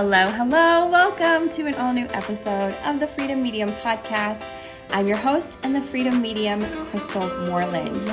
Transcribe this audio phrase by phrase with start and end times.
[0.00, 0.86] Hello, hello.
[0.86, 4.48] Welcome to an all new episode of the Freedom Medium podcast.
[4.90, 8.04] I'm your host and the Freedom Medium, Crystal Moreland.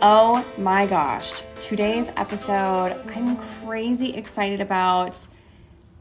[0.00, 5.28] Oh my gosh, today's episode, I'm crazy excited about.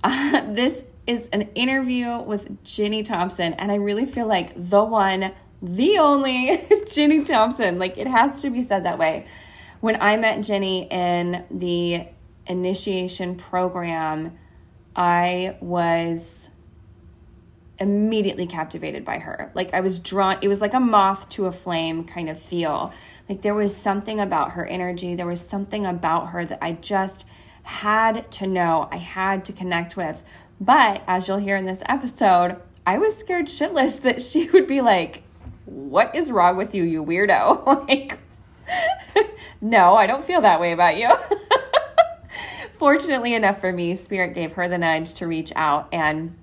[0.01, 5.33] Uh, this is an interview with Ginny Thompson, and I really feel like the one,
[5.61, 6.57] the only
[6.93, 7.79] Ginny Thompson.
[7.79, 9.27] Like it has to be said that way.
[9.81, 12.07] When I met Ginny in the
[12.47, 14.37] initiation program,
[14.97, 16.49] I was
[17.79, 19.51] immediately captivated by her.
[19.53, 22.91] Like I was drawn, it was like a moth to a flame kind of feel.
[23.29, 27.25] Like there was something about her energy, there was something about her that I just
[27.63, 30.23] had to know, I had to connect with.
[30.59, 34.81] But as you'll hear in this episode, I was scared shitless that she would be
[34.81, 35.23] like,
[35.65, 37.65] What is wrong with you, you weirdo?
[37.87, 38.17] like,
[39.61, 41.13] no, I don't feel that way about you.
[42.77, 45.89] Fortunately enough for me, Spirit gave her the nudge to reach out.
[45.91, 46.37] And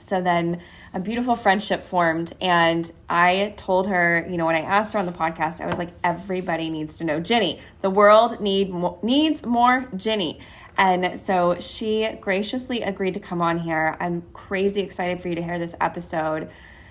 [0.00, 0.60] so then
[0.92, 2.32] a beautiful friendship formed.
[2.40, 5.78] And I told her, you know, when I asked her on the podcast, I was
[5.78, 7.60] like, everybody needs to know Ginny.
[7.82, 10.40] The world need mo- needs more Ginny.
[10.76, 13.96] And so she graciously agreed to come on here.
[14.00, 16.50] I'm crazy excited for you to hear this episode.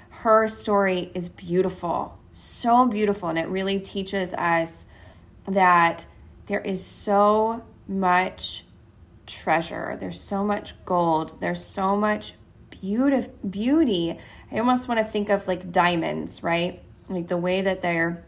[0.10, 3.28] Her story is beautiful, so beautiful.
[3.28, 4.86] And it really teaches us
[5.48, 6.06] that
[6.46, 8.64] there is so much
[9.30, 9.96] treasure.
[10.00, 11.40] There's so much gold.
[11.40, 12.34] There's so much
[12.70, 13.28] beauty.
[13.50, 14.18] Beauty.
[14.52, 16.82] I almost want to think of like diamonds, right?
[17.08, 18.26] Like the way that they're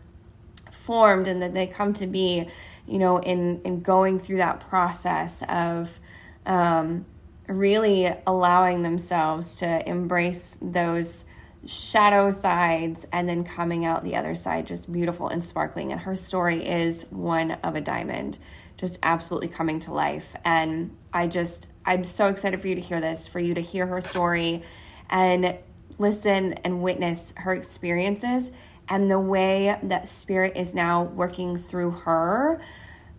[0.72, 2.47] formed and that they come to be,
[2.88, 5.99] you know, in in going through that process of
[6.45, 7.05] um,
[7.47, 11.25] really allowing themselves to embrace those
[11.66, 16.16] shadow sides and then coming out the other side just beautiful and sparkling and her
[16.16, 18.39] story is one of a diamond
[18.81, 20.35] just absolutely coming to life.
[20.43, 23.85] And I just, I'm so excited for you to hear this, for you to hear
[23.85, 24.63] her story
[25.07, 25.56] and
[26.00, 28.51] listen and witness her experiences
[28.89, 32.59] and the way that spirit is now working through her.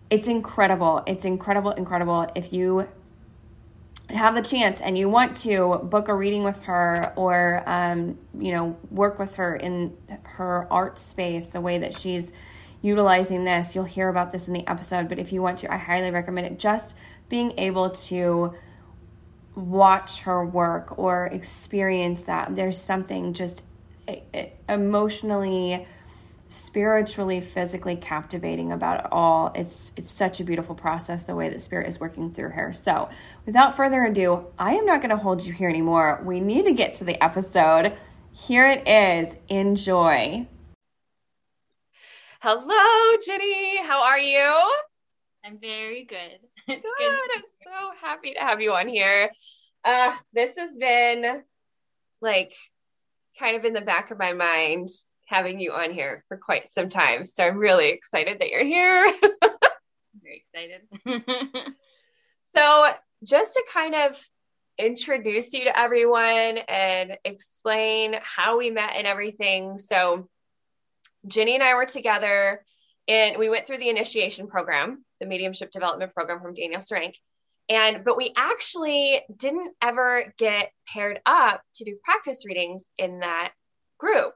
[0.09, 1.01] It's incredible.
[1.07, 2.29] It's incredible, incredible.
[2.35, 2.89] If you
[4.09, 8.51] have the chance and you want to book a reading with her or um, you
[8.51, 12.33] know work with her in her art space the way that she's
[12.83, 13.73] utilizing this.
[13.73, 16.45] You'll hear about this in the episode, but if you want to, I highly recommend
[16.45, 16.59] it.
[16.59, 16.95] Just
[17.29, 18.53] being able to
[19.55, 22.55] watch her work or experience that.
[22.55, 23.63] There's something just
[24.69, 25.87] emotionally
[26.49, 31.59] spiritually physically captivating about it all it's it's such a beautiful process the way that
[31.59, 33.09] spirit is working through her so
[33.47, 36.71] without further ado i am not going to hold you here anymore we need to
[36.71, 37.91] get to the episode
[38.31, 40.45] here it is enjoy
[42.45, 43.81] Hello, Jenny.
[43.85, 44.73] How are you?
[45.45, 46.39] I'm very good.
[46.67, 46.83] It's good.
[46.99, 47.29] good.
[47.37, 49.31] I'm so happy to have you on here.
[49.85, 51.41] Uh, this has been
[52.19, 52.53] like
[53.39, 54.89] kind of in the back of my mind
[55.25, 57.23] having you on here for quite some time.
[57.23, 59.09] So I'm really excited that you're here.
[60.21, 60.81] very excited.
[62.57, 62.89] so,
[63.23, 64.21] just to kind of
[64.77, 69.77] introduce you to everyone and explain how we met and everything.
[69.77, 70.27] So,
[71.27, 72.63] Ginny and I were together
[73.07, 77.15] and we went through the initiation program, the mediumship development program from Danielle Sterank.
[77.69, 83.53] And but we actually didn't ever get paired up to do practice readings in that
[83.97, 84.33] group.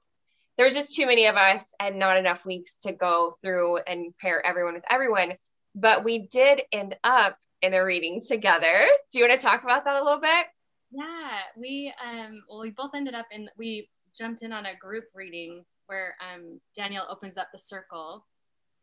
[0.56, 4.18] There was just too many of us and not enough weeks to go through and
[4.18, 5.34] pair everyone with everyone.
[5.76, 8.88] But we did end up in a reading together.
[9.12, 10.46] Do you want to talk about that a little bit?
[10.92, 15.04] Yeah, we um well we both ended up in we jumped in on a group
[15.14, 18.26] reading where um, Danielle opens up the circle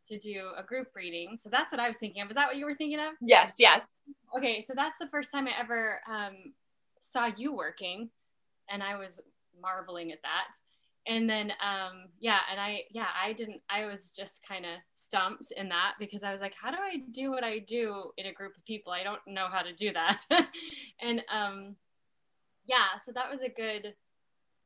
[0.07, 1.35] to do a group reading.
[1.35, 2.29] So that's what I was thinking of.
[2.29, 3.13] Is that what you were thinking of?
[3.21, 3.81] Yes, yes.
[4.37, 6.53] Okay, so that's the first time I ever um,
[6.99, 8.09] saw you working,
[8.69, 9.21] and I was
[9.61, 10.53] marveling at that.
[11.07, 15.51] And then, um, yeah, and I, yeah, I didn't, I was just kind of stumped
[15.55, 18.33] in that because I was like, how do I do what I do in a
[18.33, 18.91] group of people?
[18.91, 20.25] I don't know how to do that.
[21.01, 21.75] and um,
[22.65, 23.93] yeah, so that was a good,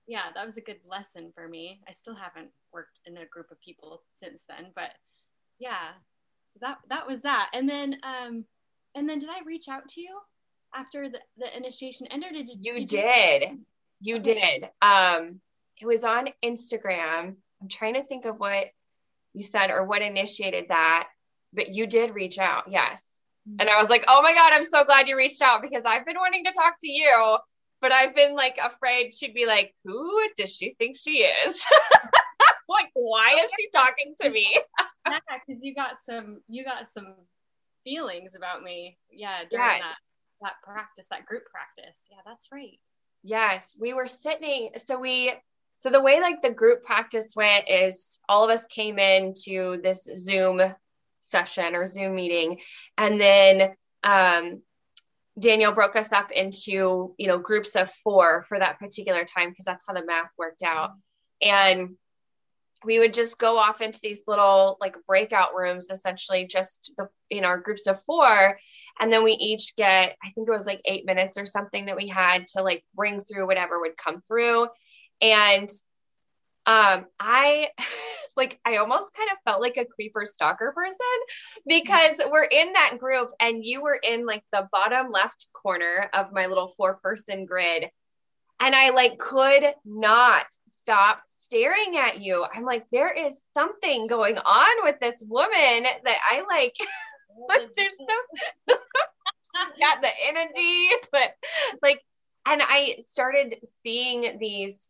[0.10, 1.82] yeah, that was a good lesson for me.
[1.88, 4.90] I still haven't worked in a group of people since then, but
[5.60, 5.94] yeah.
[6.48, 7.52] So that that was that.
[7.54, 8.44] And then um
[8.96, 10.18] and then did I reach out to you
[10.74, 12.48] after the, the initiation ended?
[12.48, 13.44] Did you, you did.
[14.02, 14.64] You, you did.
[14.82, 15.42] Um
[15.80, 17.36] it was on Instagram.
[17.62, 18.66] I'm trying to think of what
[19.36, 21.08] you said or what initiated that,
[21.54, 22.64] but you did reach out.
[22.68, 23.06] Yes.
[23.60, 26.06] And I was like, "Oh my god, I'm so glad you reached out because I've
[26.06, 27.38] been wanting to talk to you
[27.82, 31.66] but I've been like afraid she'd be like, who does she think she is?
[32.70, 34.60] like, why is she talking to me?
[35.08, 37.16] yeah, because you got some you got some
[37.84, 38.98] feelings about me.
[39.12, 39.82] Yeah, during yes.
[39.82, 39.96] that.
[40.42, 42.00] that practice, that group practice.
[42.12, 42.80] Yeah, that's right.
[43.24, 44.70] Yes, we were sitting.
[44.78, 45.34] So we,
[45.76, 50.08] so the way like the group practice went is all of us came into this
[50.16, 50.62] Zoom
[51.20, 52.60] session or Zoom meeting,
[52.98, 53.74] and then
[54.04, 54.62] um,
[55.40, 59.66] Danielle broke us up into you know groups of four for that particular time because
[59.66, 60.92] that's how the math worked out,
[61.42, 61.96] and
[62.84, 67.44] we would just go off into these little like breakout rooms essentially just the, in
[67.44, 68.58] our groups of four.
[69.00, 71.98] And then we each get i think it was like eight minutes or something that
[71.98, 74.68] we had to like bring through whatever would come through.
[75.22, 75.70] And
[76.66, 77.70] um i
[78.38, 80.98] like i almost kind of felt like a creeper stalker person
[81.68, 86.32] because we're in that group and you were in like the bottom left corner of
[86.32, 87.86] my little four person grid
[88.60, 90.46] and i like could not
[90.90, 92.46] stop staring at you.
[92.54, 96.76] I'm like, there is something going on with this woman that I like.
[97.78, 101.36] there's so got the energy, but
[101.82, 102.02] like,
[102.46, 104.90] and I started seeing these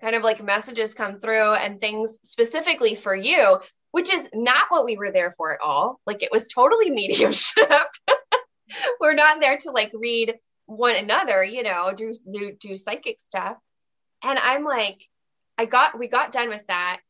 [0.00, 3.60] kind of like messages come through and things specifically for you,
[3.92, 6.00] which is not what we were there for at all.
[6.06, 7.70] Like it was totally mediumship.
[9.00, 10.34] we're not there to like read
[10.66, 13.56] one another, you know, do do do psychic stuff.
[14.22, 15.06] And I'm like,
[15.58, 17.00] I got we got done with that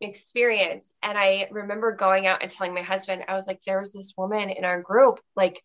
[0.00, 3.92] experience and I remember going out and telling my husband, I was like, there was
[3.92, 5.62] this woman in our group, like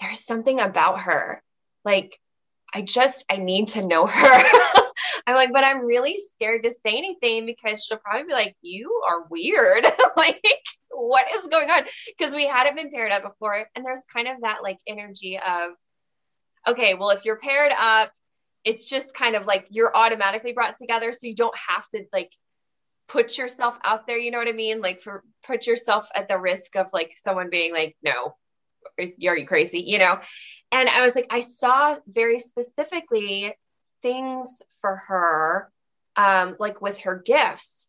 [0.00, 1.42] there's something about her.
[1.84, 2.18] Like
[2.72, 4.80] I just I need to know her.
[5.26, 9.02] I'm like, but I'm really scared to say anything because she'll probably be like, you
[9.08, 9.86] are weird.
[10.16, 10.44] like,
[10.90, 11.84] what is going on?
[12.06, 13.66] Because we hadn't been paired up before.
[13.74, 15.70] And there's kind of that like energy of,
[16.66, 18.12] okay, well, if you're paired up,
[18.64, 22.32] it's just kind of like you're automatically brought together so you don't have to like
[23.06, 26.38] put yourself out there you know what i mean like for put yourself at the
[26.38, 28.34] risk of like someone being like no
[28.98, 30.18] are you crazy you know
[30.72, 33.54] and i was like i saw very specifically
[34.04, 35.72] things for her
[36.16, 37.88] um like with her gifts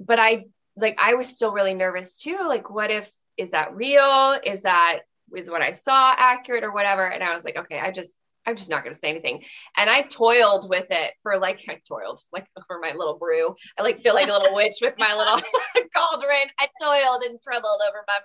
[0.00, 0.46] but i
[0.76, 5.00] like i was still really nervous too like what if is that real is that
[5.36, 8.12] is what i saw accurate or whatever and i was like okay i just
[8.46, 9.44] I'm just not going to say anything.
[9.76, 13.54] And I toiled with it for like, I toiled like for my little brew.
[13.78, 15.34] I like feel like a little witch with my little
[15.94, 16.46] cauldron.
[16.58, 18.18] I toiled and troubled over my,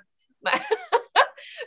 [0.44, 0.61] my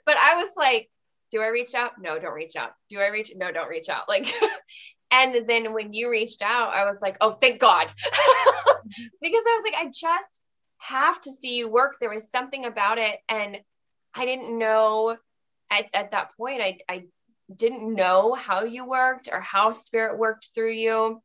[0.06, 0.88] but I was like,
[1.32, 1.92] do I reach out?
[2.00, 2.70] No, don't reach out.
[2.88, 3.32] Do I reach?
[3.36, 4.08] No, don't reach out.
[4.08, 4.32] Like,
[5.10, 7.86] and then when you reached out, I was like, oh, thank God.
[9.22, 10.40] because I was like, I just
[10.78, 11.96] have to see you work.
[12.00, 13.18] There was something about it.
[13.28, 13.58] And
[14.14, 15.16] I didn't know
[15.70, 17.04] at, at that point, I, I
[17.54, 21.22] didn't know how you worked or how spirit worked through you.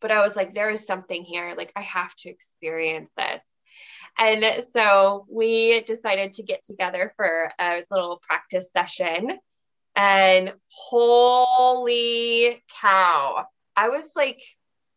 [0.00, 1.54] But I was like, there is something here.
[1.56, 3.40] Like, I have to experience this.
[4.18, 9.38] And so we decided to get together for a little practice session.
[10.00, 13.44] And holy cow,
[13.76, 14.42] I was like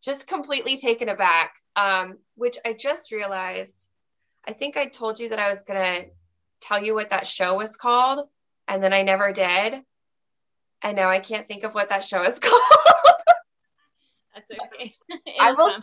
[0.02, 3.88] just completely taken aback, um, which I just realized.
[4.46, 6.10] I think I told you that I was going to
[6.62, 8.28] tell you what that show was called,
[8.68, 9.84] and then I never did
[10.84, 12.62] and now I can't think of what that show is called.
[14.36, 14.96] That's okay.
[15.40, 15.74] I will.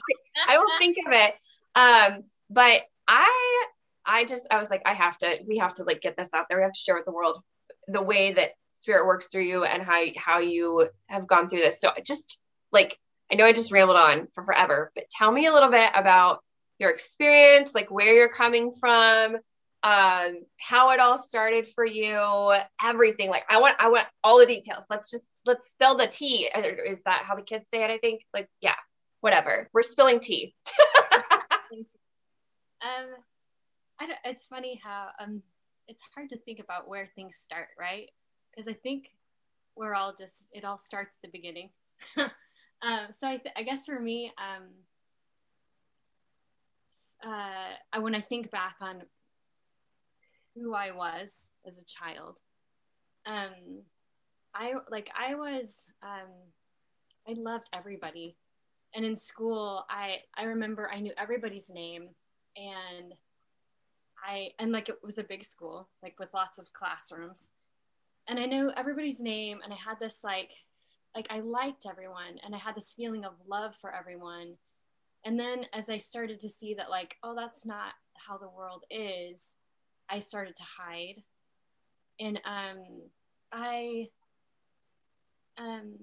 [0.48, 1.34] I will think of it.
[1.74, 3.64] Um, but I,
[4.04, 5.38] I just, I was like, I have to.
[5.46, 6.58] We have to like get this out there.
[6.58, 7.42] We have to share with the world
[7.88, 11.80] the way that spirit works through you and how how you have gone through this.
[11.80, 12.38] So just
[12.72, 12.98] like
[13.30, 16.42] I know I just rambled on for forever, but tell me a little bit about
[16.78, 19.36] your experience, like where you're coming from,
[19.82, 23.28] um, how it all started for you, everything.
[23.30, 24.84] Like I want, I want all the details.
[24.90, 26.50] Let's just let's spill the tea.
[26.54, 27.90] Is that how the kids say it?
[27.90, 28.24] I think.
[28.34, 28.74] Like, yeah,
[29.20, 29.68] whatever.
[29.72, 30.54] We're spilling tea.
[31.72, 33.06] um,
[34.00, 35.42] I don't, it's funny how um,
[35.86, 38.08] it's hard to think about where things start, right?
[38.50, 39.10] Because I think
[39.76, 41.70] we're all just it all starts at the beginning.
[42.16, 44.68] um, so I, th- I guess for me, um,
[47.24, 49.02] uh, when I think back on
[50.54, 52.38] who I was as a child.
[53.26, 53.82] Um,
[54.54, 56.30] I like I was um,
[57.28, 58.36] I loved everybody,
[58.94, 62.08] and in school I I remember I knew everybody's name,
[62.56, 63.14] and
[64.24, 67.50] I and like it was a big school like with lots of classrooms,
[68.30, 70.52] and I know everybody's name, and I had this like
[71.14, 74.54] like I liked everyone, and I had this feeling of love for everyone.
[75.24, 78.84] And then as I started to see that like oh that's not how the world
[78.90, 79.56] is
[80.10, 81.22] I started to hide.
[82.18, 82.84] And um,
[83.52, 84.08] I,
[85.56, 85.94] um,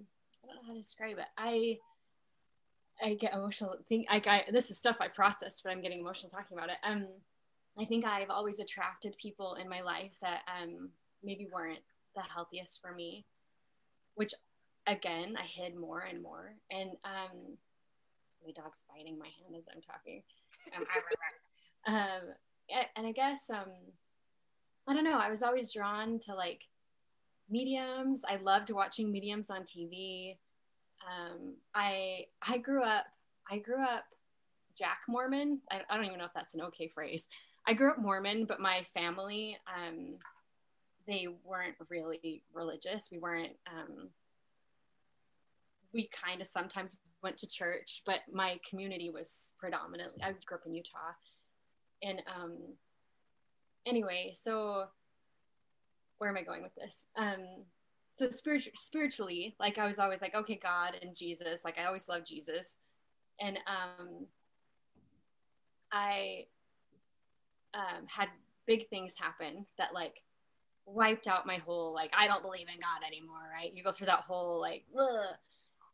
[0.43, 1.25] I don't know how to describe it.
[1.37, 1.77] I,
[3.03, 3.75] I get emotional.
[3.87, 6.77] Think I, I this is stuff I process, but I'm getting emotional talking about it.
[6.83, 7.05] Um,
[7.77, 10.89] I think I've always attracted people in my life that um
[11.23, 11.79] maybe weren't
[12.17, 13.25] the healthiest for me,
[14.15, 14.33] which
[14.87, 16.55] again I hid more and more.
[16.71, 17.57] And um,
[18.45, 20.23] my dog's biting my hand as I'm talking.
[20.75, 22.21] Um, um,
[22.95, 23.71] and I guess um,
[24.87, 25.19] I don't know.
[25.19, 26.63] I was always drawn to like
[27.49, 28.21] mediums.
[28.27, 30.37] I loved watching mediums on TV.
[31.05, 33.05] Um, I I grew up
[33.49, 34.05] I grew up
[34.77, 35.59] Jack Mormon.
[35.71, 37.27] I, I, don't even know if that's an okay phrase.
[37.65, 40.15] I grew up Mormon, but my family um,
[41.07, 43.09] they weren't really religious.
[43.11, 43.53] We weren't.
[43.67, 44.09] Um,
[45.93, 50.21] we kind of sometimes went to church, but my community was predominantly.
[50.21, 51.13] I grew up in Utah,
[52.03, 52.57] and um,
[53.85, 54.85] anyway, so
[56.17, 57.05] where am I going with this?
[57.15, 57.63] Um,
[58.11, 61.61] so spiritual, spiritually, like I was always like, okay, God and Jesus.
[61.63, 62.77] Like I always loved Jesus,
[63.39, 64.25] and um,
[65.91, 66.45] I
[67.73, 68.27] um, had
[68.65, 70.21] big things happen that like
[70.87, 73.49] wiped out my whole like I don't believe in God anymore.
[73.53, 73.71] Right?
[73.73, 75.35] You go through that whole like, Ugh.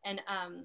[0.05, 0.63] and um,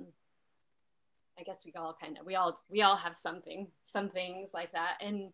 [1.38, 4.72] I guess we all kind of we all we all have something some things like
[4.72, 5.32] that, and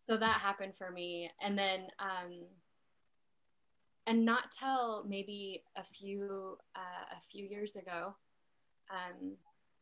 [0.00, 2.44] so that happened for me, and then um,
[4.06, 8.14] and not till maybe a few uh, a few years ago
[8.90, 9.32] um,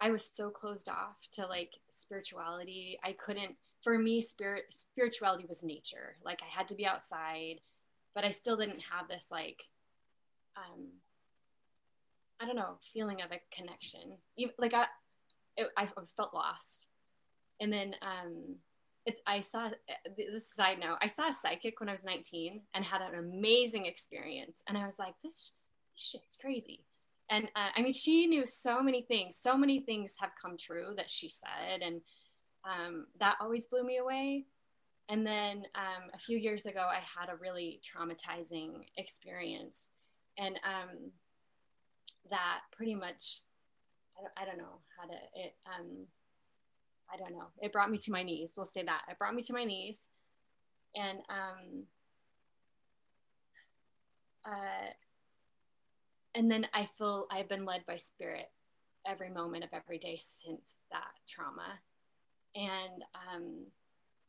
[0.01, 5.63] i was so closed off to like spirituality i couldn't for me spirit spirituality was
[5.63, 7.57] nature like i had to be outside
[8.15, 9.63] but i still didn't have this like
[10.57, 10.89] um,
[12.41, 14.87] i don't know feeling of a connection Even, like i
[15.57, 16.89] it, i felt lost
[17.61, 18.57] and then um,
[19.07, 19.71] it's I saw
[20.17, 20.99] this side note.
[21.01, 24.85] I saw a psychic when I was 19 and had an amazing experience, and I
[24.85, 25.53] was like, this,
[25.95, 26.85] this shit's crazy.
[27.31, 29.39] And uh, I mean, she knew so many things.
[29.41, 32.01] So many things have come true that she said, and
[32.65, 34.45] um, that always blew me away.
[35.09, 39.89] And then um, a few years ago, I had a really traumatizing experience,
[40.39, 41.11] and um,
[42.31, 43.41] that pretty much,
[44.19, 45.55] I don't, I don't know how to it.
[45.67, 46.07] Um,
[47.13, 47.49] I don't know.
[47.61, 48.55] It brought me to my knees.
[48.57, 49.03] We'll say that.
[49.11, 50.09] It brought me to my knees.
[50.95, 51.85] And um
[54.47, 54.91] uh
[56.35, 58.51] and then I feel I've been led by spirit
[59.07, 61.79] every moment of every day since that trauma.
[62.55, 63.67] And um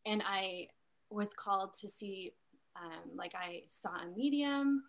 [0.05, 0.67] and I
[1.09, 2.33] was called to see
[2.75, 4.83] um like I saw a medium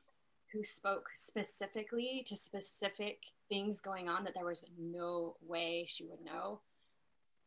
[0.52, 3.18] who spoke specifically to specific
[3.49, 6.61] things going on that there was no way she would know.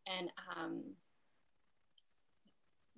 [0.05, 0.83] And um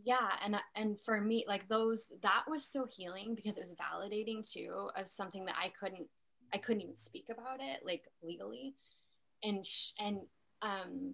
[0.04, 4.50] yeah and and for me like those that was so healing because it was validating
[4.50, 6.08] too of something that i couldn't
[6.54, 8.76] i couldn't even speak about it like legally.
[9.44, 10.20] And sh- and
[10.62, 11.14] um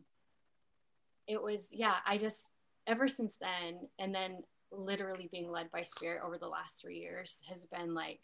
[1.27, 2.51] it was yeah i just
[2.87, 7.41] ever since then and then literally being led by spirit over the last three years
[7.47, 8.19] has been like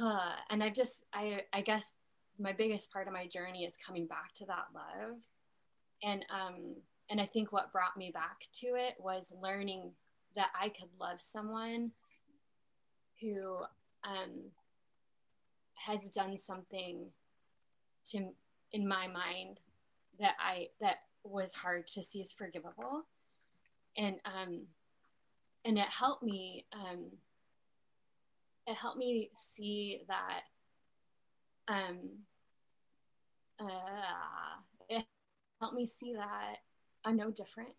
[0.00, 1.92] uh, and i've just i i guess
[2.38, 5.16] my biggest part of my journey is coming back to that love.
[6.02, 6.74] And um,
[7.10, 9.90] and I think what brought me back to it was learning
[10.36, 11.92] that I could love someone
[13.20, 13.58] who
[14.04, 14.50] um,
[15.74, 17.06] has done something
[18.06, 18.30] to
[18.72, 19.60] in my mind
[20.18, 23.04] that I that was hard to see as forgivable,
[23.96, 24.62] and um,
[25.64, 27.06] and it helped me um,
[28.66, 30.42] it helped me see that
[31.68, 31.98] um,
[33.60, 33.66] uh,
[34.88, 35.04] it
[35.60, 36.56] helped me see that
[37.04, 37.74] I'm no different.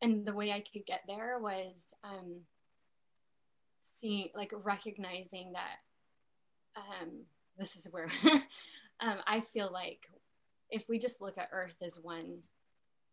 [0.00, 2.40] And the way I could get there was um,
[3.80, 5.76] seeing, like, recognizing that
[6.76, 7.10] um,
[7.58, 8.10] this is where
[9.00, 10.08] um, I feel like
[10.70, 12.38] if we just look at Earth as one,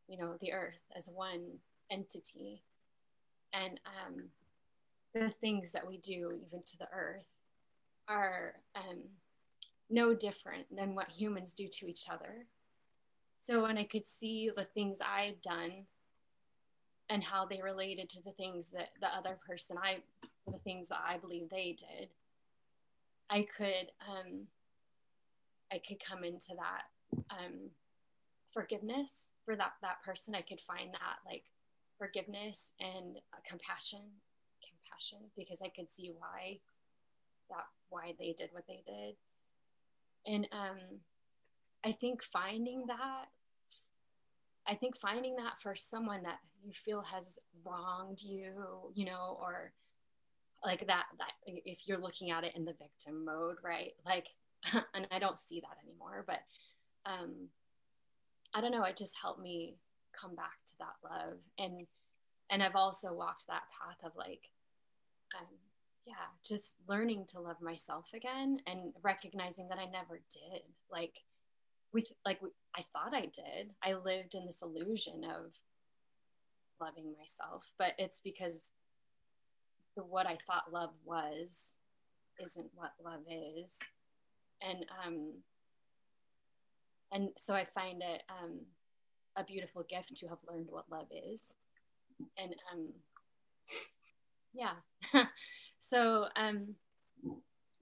[0.08, 1.60] you know, the Earth as one
[1.92, 2.62] entity,
[3.54, 4.24] and um,
[5.14, 7.28] the things that we do, even to the Earth,
[8.08, 9.00] are um,
[9.90, 12.46] no different than what humans do to each other.
[13.38, 15.86] So when I could see the things I had done
[17.10, 19.98] and how they related to the things that the other person I
[20.48, 22.10] the things that I believe they did,
[23.30, 24.48] I could um
[25.72, 27.70] I could come into that um
[28.56, 30.34] forgiveness for that that person.
[30.34, 31.44] I could find that like
[32.00, 34.02] forgiveness and compassion
[34.66, 36.58] compassion because I could see why
[37.50, 39.16] that why they did what they did.
[40.26, 41.02] And um
[41.86, 43.26] I think finding that,
[44.68, 49.72] I think finding that for someone that you feel has wronged you, you know, or
[50.66, 53.92] like that, that if you're looking at it in the victim mode, right?
[54.04, 54.26] Like,
[54.96, 56.40] and I don't see that anymore, but
[57.06, 57.50] um,
[58.56, 58.84] I don't know.
[58.84, 59.76] It just helped me
[60.20, 61.38] come back to that love.
[61.60, 61.86] And,
[62.50, 64.50] and I've also walked that path of like,
[65.38, 65.48] um,
[66.08, 70.62] yeah, just learning to love myself again and recognizing that I never did.
[70.90, 71.14] Like,
[71.96, 72.40] we like
[72.76, 73.72] I thought I did.
[73.82, 75.52] I lived in this illusion of
[76.80, 78.74] loving myself, but it's because
[79.96, 81.76] the what I thought love was
[82.40, 83.80] isn't what love is,
[84.62, 85.32] and um,
[87.12, 88.60] and so I find it um,
[89.36, 91.56] a beautiful gift to have learned what love is,
[92.38, 92.88] and um,
[94.54, 94.74] yeah,
[95.80, 96.76] so um,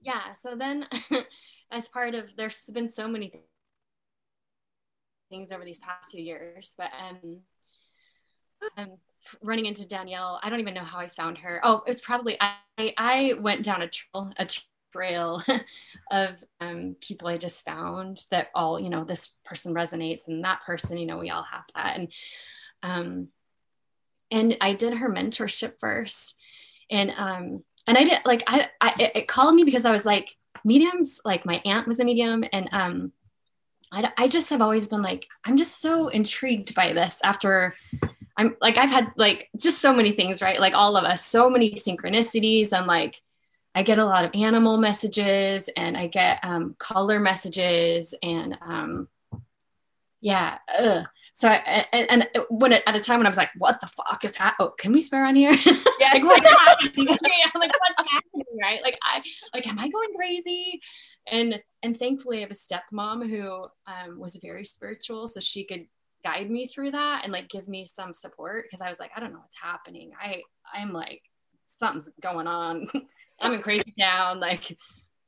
[0.02, 0.86] yeah, so then
[1.70, 3.32] as part of there's been so many
[5.30, 7.40] things over these past few years, but um,
[8.76, 8.96] um
[9.42, 10.40] running into Danielle.
[10.42, 11.60] I don't even know how I found her.
[11.64, 12.56] Oh, it was probably I.
[12.98, 14.64] I went down a trail, a trail
[16.10, 20.64] of um, people I just found that all you know this person resonates and that
[20.64, 22.08] person you know we all have that and
[22.82, 23.28] um,
[24.30, 26.36] and I did her mentorship first
[26.90, 30.28] and um and I did like I, I it called me because I was like
[30.64, 33.12] mediums like my aunt was a medium and um
[33.92, 37.74] I, I just have always been like I'm just so intrigued by this after
[38.36, 40.58] I'm like, I've had like just so many things, right?
[40.58, 42.72] Like all of us, so many synchronicities.
[42.72, 43.20] And like,
[43.74, 49.08] I get a lot of animal messages and I get um, color messages and um,
[50.20, 50.58] yeah.
[50.78, 51.04] Ugh.
[51.32, 53.88] So, I, and, and when it, at a time when I was like, what the
[53.88, 54.68] fuck is happening?
[54.68, 55.52] Oh, can we swear on here?
[56.00, 56.10] Yeah.
[56.12, 57.06] like, what's happening?
[57.06, 57.20] like,
[57.54, 58.46] what's happening?
[58.60, 58.82] Right.
[58.82, 59.22] Like, I,
[59.54, 60.80] like, am I going crazy?
[61.30, 65.28] And, and thankfully I have a stepmom who um, was very spiritual.
[65.28, 65.86] So she could
[66.24, 69.20] guide me through that and like give me some support because I was like, I
[69.20, 70.12] don't know what's happening.
[70.20, 71.22] I I'm like
[71.66, 72.86] something's going on.
[73.40, 74.40] I'm in crazy town.
[74.40, 74.76] Like,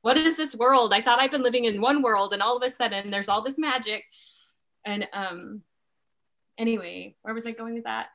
[0.03, 0.93] what is this world?
[0.93, 3.43] I thought I've been living in one world, and all of a sudden there's all
[3.43, 4.05] this magic.
[4.85, 5.63] And um,
[6.59, 8.09] anyway, where was I going with that?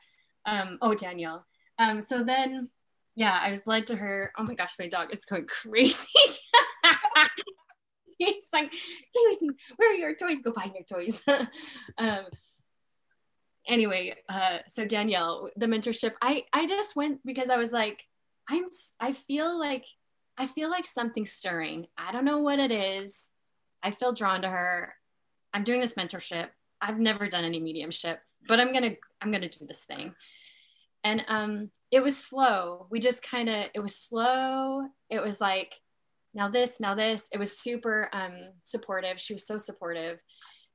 [0.46, 1.46] Um, oh, Danielle.
[1.78, 2.70] Um, so then,
[3.16, 4.32] yeah, I was led to her.
[4.38, 6.06] Oh my gosh, my dog is going crazy.
[8.18, 8.72] He's like,
[9.78, 10.42] where are your toys?
[10.44, 11.22] Go find your toys.
[11.98, 12.26] um,
[13.68, 18.04] anyway, uh, so Danielle, the mentorship, I I just went because I was like,
[18.52, 18.66] I'm
[19.00, 19.86] I feel like
[20.38, 21.88] I feel like something's stirring.
[21.98, 23.30] I don't know what it is.
[23.82, 24.94] I feel drawn to her.
[25.54, 26.50] I'm doing this mentorship.
[26.82, 30.14] I've never done any mediumship, but I'm gonna I'm gonna do this thing.
[31.04, 32.88] And um, it was slow.
[32.92, 34.86] We just kind of it was slow.
[35.10, 35.74] It was like
[36.34, 37.30] now this, now this.
[37.32, 39.20] It was super um, supportive.
[39.20, 40.20] She was so supportive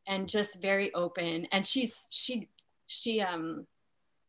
[0.06, 1.46] and just very open.
[1.52, 2.48] And she's she
[2.86, 3.66] she um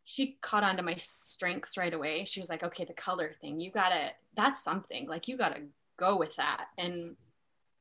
[0.10, 2.24] she caught on to my strengths right away.
[2.24, 5.06] She was like, okay, the color thing, you gotta, that's something.
[5.06, 5.63] Like, you gotta
[6.00, 6.67] go with that.
[6.78, 7.17] And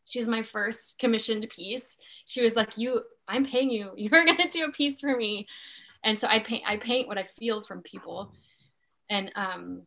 [0.06, 1.98] she was my first commissioned piece.
[2.26, 3.92] She was like, you, I'm paying you.
[3.96, 5.46] You're gonna do a piece for me.
[6.02, 8.32] And so I paint, I paint what I feel from people.
[9.08, 9.82] And um,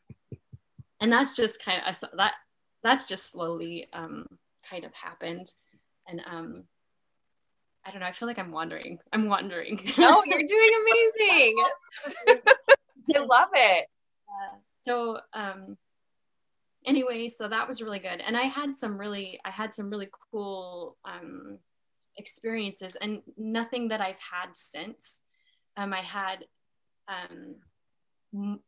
[1.01, 2.35] and that's just kind of that
[2.83, 4.25] that's just slowly um
[4.67, 5.51] kind of happened.
[6.07, 6.63] And um
[7.89, 8.05] I don't know.
[8.05, 8.99] I feel like I'm wandering.
[9.11, 9.81] I'm wandering.
[9.97, 10.69] no, you're doing
[11.17, 11.55] amazing.
[13.15, 13.87] I love it.
[14.29, 15.75] Uh, so, um,
[16.85, 18.21] anyway, so that was really good.
[18.21, 21.57] And I had some really, I had some really cool um,
[22.15, 25.21] experiences and nothing that I've had since.
[25.75, 26.45] Um, I had
[27.07, 28.59] um,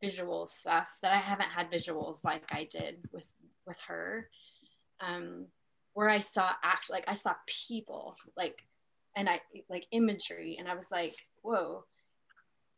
[0.00, 3.26] visual stuff that I haven't had visuals like I did with
[3.66, 4.30] with her.
[5.00, 5.46] Um,
[5.98, 8.62] where I saw actually like I saw people like
[9.18, 11.84] and I like imagery and I was like, whoa.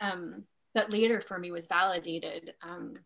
[0.01, 2.55] Um, that later for me was validated.
[2.63, 2.97] Um,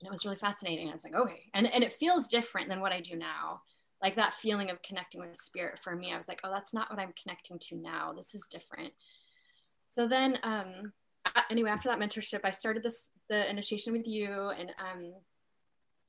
[0.00, 0.88] and it was really fascinating.
[0.88, 1.44] I was like, okay.
[1.54, 3.62] And and it feels different than what I do now.
[4.02, 6.90] Like that feeling of connecting with spirit for me, I was like, oh, that's not
[6.90, 8.12] what I'm connecting to now.
[8.12, 8.92] This is different.
[9.86, 10.92] So then um
[11.50, 15.14] anyway, after that mentorship, I started this the initiation with you and um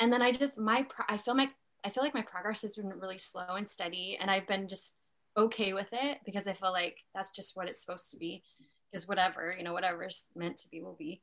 [0.02, 1.52] and then I just my pro- I feel like
[1.86, 4.96] I feel like my progress has been really slow and steady, and I've been just
[5.38, 8.44] okay with it because I feel like that's just what it's supposed to be.
[8.92, 11.22] Because whatever you know, whatever's meant to be will be,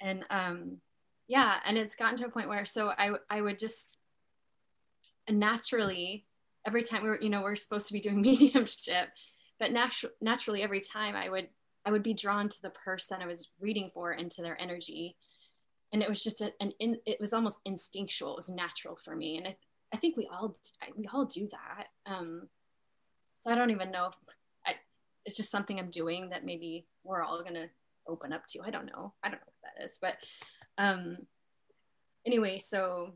[0.00, 0.76] and um,
[1.26, 3.96] yeah, and it's gotten to a point where so I I would just
[5.28, 6.26] naturally
[6.66, 9.08] every time we are you know we're supposed to be doing mediumship,
[9.58, 11.48] but naturally naturally every time I would
[11.84, 15.16] I would be drawn to the person I was reading for and to their energy
[15.92, 19.16] and it was just a, an in, it was almost instinctual it was natural for
[19.16, 19.56] me and I,
[19.92, 20.56] I think we all
[20.96, 21.88] we all do that.
[22.06, 22.48] Um,
[23.42, 24.14] so I don't even know if
[24.64, 24.74] I,
[25.26, 27.66] it's just something I'm doing that maybe we're all gonna
[28.06, 28.62] open up to.
[28.62, 29.12] I don't know.
[29.22, 30.14] I don't know what that is, but
[30.78, 31.18] um,
[32.24, 33.10] anyway, so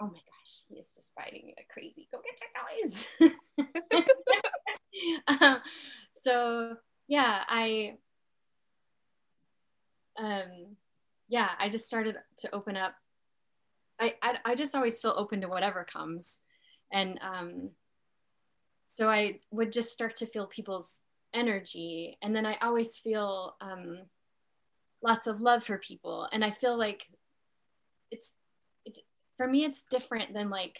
[0.00, 2.08] oh my gosh, he is just biting me like crazy.
[2.12, 4.08] Go get your noise.
[5.40, 5.58] um,
[6.24, 6.74] so
[7.06, 7.94] yeah, I
[10.18, 10.76] um,
[11.28, 12.94] yeah, I just started to open up
[14.00, 16.38] I, I, I just always feel open to whatever comes.
[16.92, 17.70] And um,
[18.86, 21.00] so I would just start to feel people's
[21.32, 22.18] energy.
[22.22, 24.00] And then I always feel um,
[25.02, 26.28] lots of love for people.
[26.32, 27.06] And I feel like
[28.10, 28.34] it's,
[28.84, 29.00] it's,
[29.36, 30.78] for me, it's different than like,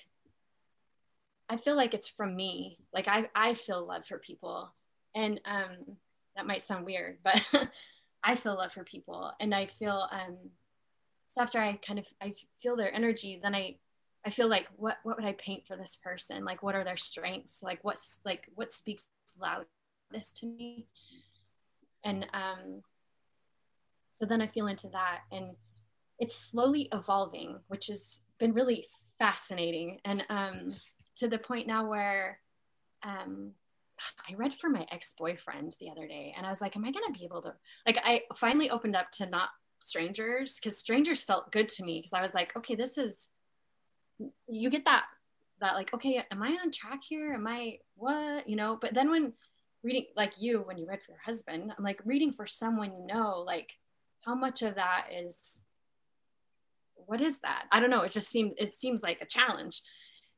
[1.49, 2.79] I feel like it's from me.
[2.93, 4.73] Like I, I feel love for people.
[5.15, 5.97] And um,
[6.37, 7.43] that might sound weird, but
[8.25, 9.33] I feel love for people.
[9.41, 10.37] And I feel, um,
[11.27, 13.77] so after I kind of I feel their energy, then I
[14.27, 16.45] I feel like what what would I paint for this person?
[16.45, 17.63] Like what are their strengths?
[17.63, 19.05] Like what's like what speaks
[19.39, 20.87] loudest to me?
[22.05, 22.83] And um
[24.11, 25.57] so then I feel into that and
[26.19, 28.87] it's slowly evolving, which has been really
[29.19, 30.01] fascinating.
[30.05, 30.69] And um
[31.17, 32.41] to the point now where
[33.03, 33.53] um
[34.29, 37.13] I read for my ex-boyfriend the other day and I was like, am I gonna
[37.13, 37.53] be able to
[37.87, 39.51] like I finally opened up to not
[39.85, 43.29] strangers because strangers felt good to me because I was like, okay, this is
[44.47, 45.05] you get that
[45.61, 47.33] that like, okay, am I on track here?
[47.35, 48.49] Am I what?
[48.49, 49.33] You know, but then when
[49.83, 53.07] reading like you, when you read for your husband, I'm like reading for someone you
[53.07, 53.71] know, like
[54.25, 55.61] how much of that is
[57.07, 57.67] what is that?
[57.71, 58.03] I don't know.
[58.03, 59.83] It just seemed it seems like a challenge.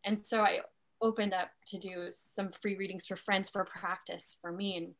[0.05, 0.61] And so I
[1.01, 4.77] opened up to do some free readings for friends for practice for me.
[4.77, 4.95] And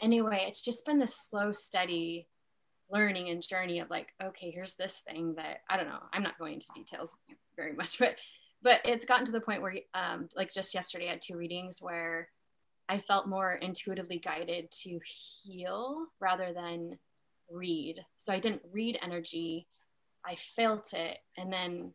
[0.00, 2.28] anyway, it's just been this slow, steady
[2.90, 6.38] learning and journey of like okay here's this thing that i don't know i'm not
[6.38, 7.16] going into details
[7.56, 8.16] very much but
[8.62, 11.78] but it's gotten to the point where um like just yesterday i had two readings
[11.80, 12.28] where
[12.88, 16.98] i felt more intuitively guided to heal rather than
[17.50, 18.04] read.
[18.16, 19.66] So i didn't read energy.
[20.26, 21.18] I felt it.
[21.36, 21.92] And then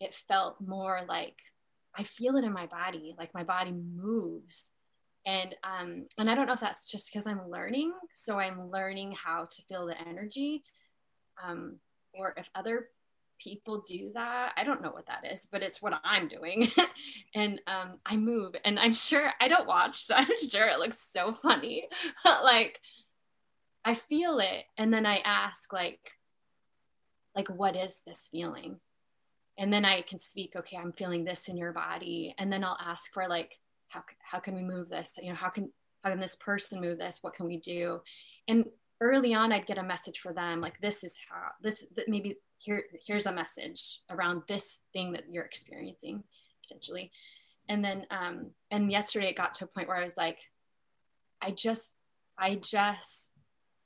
[0.00, 1.36] it felt more like
[1.96, 3.14] i feel it in my body.
[3.18, 4.70] Like my body moves
[5.26, 9.12] and um and i don't know if that's just because i'm learning so i'm learning
[9.12, 10.62] how to feel the energy
[11.44, 11.76] um
[12.14, 12.88] or if other
[13.38, 16.68] people do that i don't know what that is but it's what i'm doing.
[17.34, 20.98] And um i move and i'm sure i don't watch so i'm sure it looks
[20.98, 21.88] so funny
[22.24, 22.80] But like
[23.84, 26.12] i feel it and then i ask like
[27.34, 28.78] like what is this feeling?
[29.58, 32.78] And then i can speak okay i'm feeling this in your body and then i'll
[32.80, 33.58] ask for like
[33.92, 35.18] how, how can we move this?
[35.20, 35.70] You know how can
[36.02, 37.18] how can this person move this?
[37.22, 38.00] What can we do?
[38.48, 38.66] And
[39.00, 42.84] early on i'd get a message for them like this is how this maybe here
[43.04, 46.22] here's a message around this thing that you're experiencing
[46.62, 47.10] potentially.
[47.68, 50.38] And then um and yesterday it got to a point where i was like
[51.40, 51.92] i just
[52.38, 53.32] i just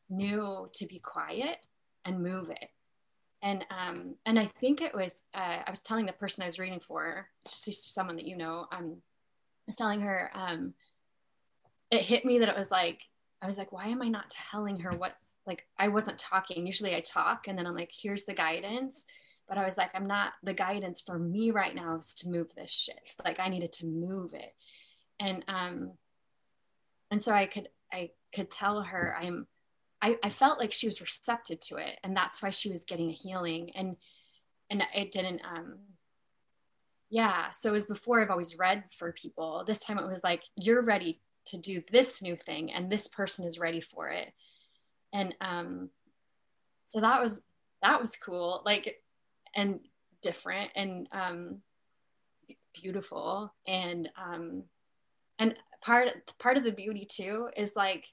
[0.09, 1.59] knew to be quiet
[2.05, 2.71] and move it.
[3.43, 6.59] And um and i think it was uh, i was telling the person i was
[6.59, 8.97] reading for just someone that you know um
[9.67, 10.75] was telling her, um,
[11.91, 13.01] it hit me that it was like,
[13.43, 16.67] I was like, why am I not telling her what's like, I wasn't talking.
[16.67, 19.05] Usually I talk and then I'm like, here's the guidance.
[19.49, 22.55] But I was like, I'm not, the guidance for me right now is to move
[22.55, 22.99] this shit.
[23.25, 24.53] Like I needed to move it.
[25.21, 25.93] And, um,
[27.11, 29.47] and so I could, I could tell her I'm,
[30.03, 31.99] I, I felt like she was receptive to it.
[32.03, 33.71] And that's why she was getting a healing.
[33.77, 33.97] And,
[34.71, 35.79] and it didn't, um,
[37.11, 39.65] yeah so as before i've always read for people.
[39.67, 43.47] This time it was like you're ready to do this new thing and this person
[43.47, 44.33] is ready for it.
[45.13, 45.91] And um
[46.85, 47.45] so that was
[47.83, 48.97] that was cool like
[49.55, 49.81] and
[50.23, 51.59] different and um
[52.81, 54.65] beautiful and um
[55.39, 58.07] and part part of the beauty too is like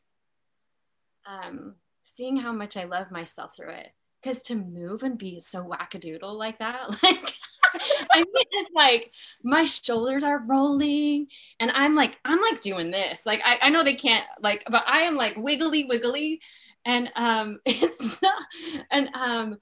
[1.25, 3.89] um seeing how much i love myself through it.
[4.21, 7.33] Because to move and be so wackadoodle like that like
[8.11, 9.11] I mean, it's like
[9.43, 11.27] my shoulders are rolling,
[11.59, 13.25] and I'm like, I'm like doing this.
[13.25, 16.41] Like, I, I know they can't like, but I am like wiggly, wiggly,
[16.85, 18.21] and um, it's
[18.91, 19.57] and um,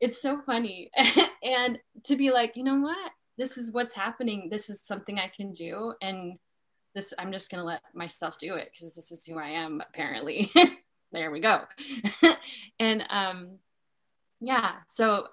[0.00, 0.90] it's so funny,
[1.42, 4.48] and to be like, you know what, this is what's happening.
[4.50, 6.38] This is something I can do, and
[6.94, 10.50] this I'm just gonna let myself do it because this is who I am apparently.
[11.12, 11.62] there we go,
[12.78, 13.58] and um,
[14.40, 14.72] yeah.
[14.88, 15.28] So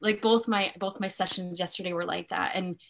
[0.00, 2.52] like both my both my sessions yesterday were like that.
[2.54, 2.80] And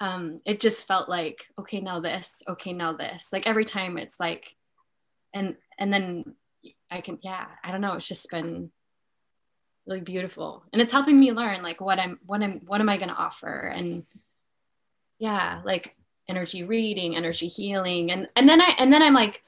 [0.00, 3.30] um it just felt like okay now this okay now this.
[3.32, 4.54] Like every time it's like
[5.34, 6.34] and and then
[6.90, 7.94] i can yeah i don't know.
[7.94, 8.70] It's just been
[9.86, 10.64] really beautiful.
[10.72, 13.14] And it's helping me learn like what i'm what i'm what am i going to
[13.14, 13.72] offer?
[13.74, 14.04] And
[15.18, 15.94] yeah like
[16.28, 18.10] energy reading energy healing.
[18.10, 19.42] And and then i and then i'm like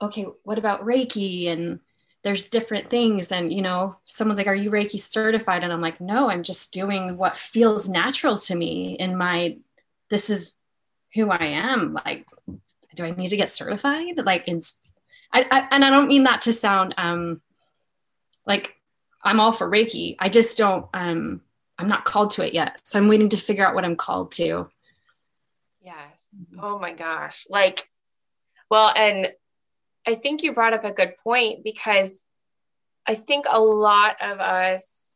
[0.00, 1.48] okay what about reiki?
[1.48, 1.80] And
[2.24, 6.00] there's different things and you know someone's like are you reiki certified and i'm like
[6.00, 9.56] no i'm just doing what feels natural to me in my
[10.10, 10.54] this is
[11.14, 12.26] who i am like
[12.96, 14.60] do i need to get certified like in
[15.32, 17.40] I, I and i don't mean that to sound um
[18.46, 18.74] like
[19.22, 21.40] i'm all for reiki i just don't um
[21.78, 22.80] I'm not called to it yet.
[22.84, 24.68] So I'm waiting to figure out what I'm called to.
[25.82, 26.28] Yes.
[26.60, 27.46] Oh my gosh.
[27.50, 27.88] Like,
[28.70, 29.32] well, and
[30.06, 32.24] I think you brought up a good point because
[33.06, 35.12] I think a lot of us,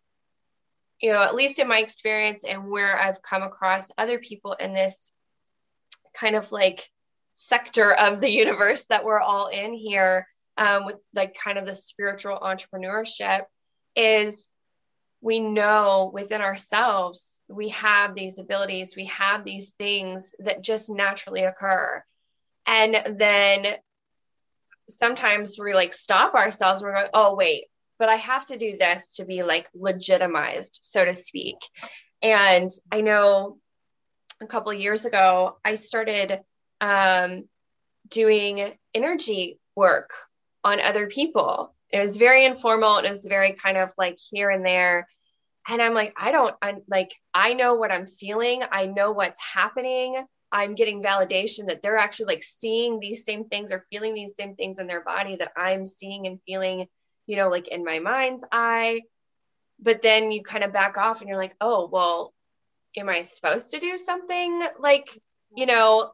[1.00, 4.72] you know, at least in my experience and where I've come across other people in
[4.72, 5.12] this
[6.14, 6.88] kind of like
[7.34, 11.74] sector of the universe that we're all in here um, with like kind of the
[11.74, 13.42] spiritual entrepreneurship
[13.94, 14.52] is
[15.20, 21.44] we know within ourselves we have these abilities, we have these things that just naturally
[21.44, 22.02] occur.
[22.66, 23.76] And then
[24.88, 27.64] sometimes we like stop ourselves, we're going, oh, wait,
[27.98, 31.56] but I have to do this to be like legitimized, so to speak.
[32.22, 33.58] And I know
[34.40, 36.40] a couple years ago, I started
[36.80, 37.44] um,
[38.08, 40.12] doing energy work
[40.64, 41.74] on other people.
[41.90, 45.06] It was very informal and it was very kind of like here and there.
[45.68, 48.62] And I'm like, I don't, I'm like, I know what I'm feeling.
[48.70, 50.24] I know what's happening.
[50.50, 54.54] I'm getting validation that they're actually like seeing these same things or feeling these same
[54.54, 56.86] things in their body that I'm seeing and feeling,
[57.26, 59.02] you know, like in my mind's eye.
[59.80, 62.32] But then you kind of back off and you're like, oh, well,
[62.96, 65.20] am I supposed to do something like,
[65.54, 66.12] you know,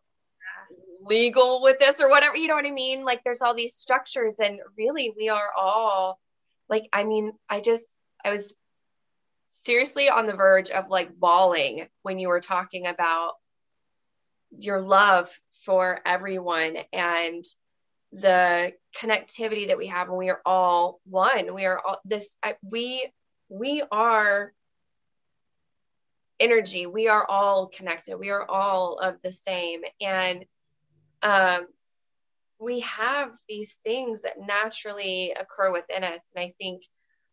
[1.00, 2.36] legal with this or whatever?
[2.36, 3.04] You know what I mean?
[3.04, 6.18] Like there's all these structures, and really, we are all
[6.68, 8.54] like, I mean, I just, I was
[9.46, 13.34] seriously on the verge of like bawling when you were talking about
[14.58, 15.28] your love
[15.64, 17.44] for everyone and
[18.12, 21.54] the connectivity that we have and we are all one.
[21.54, 23.10] We are all this we
[23.48, 24.52] we are
[26.38, 26.86] energy.
[26.86, 28.16] We are all connected.
[28.16, 29.80] We are all of the same.
[30.00, 30.44] And
[31.22, 31.66] um
[32.60, 36.22] we have these things that naturally occur within us.
[36.34, 36.82] And i think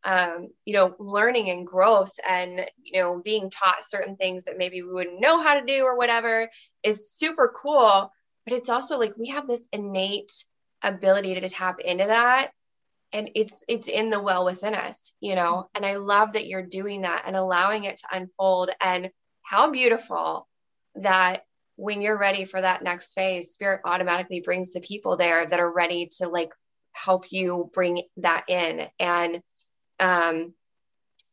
[0.04, 4.82] um, you know, learning and growth and, you know, being taught certain things that maybe
[4.82, 6.50] we wouldn't know how to do or whatever
[6.84, 8.12] is super cool.
[8.46, 10.32] But it's also like we have this innate
[10.82, 12.52] ability to tap into that.
[13.14, 15.70] And it's it's in the well within us, you know.
[15.76, 18.72] And I love that you're doing that and allowing it to unfold.
[18.80, 19.12] And
[19.44, 20.48] how beautiful
[20.96, 21.44] that
[21.76, 25.72] when you're ready for that next phase, spirit automatically brings the people there that are
[25.72, 26.54] ready to like
[26.94, 28.88] help you bring that in.
[29.00, 29.42] And
[30.02, 30.54] um,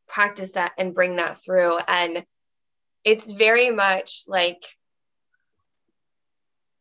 [0.06, 1.78] practice that and bring that through.
[1.78, 2.24] And
[3.04, 4.64] it's very much like,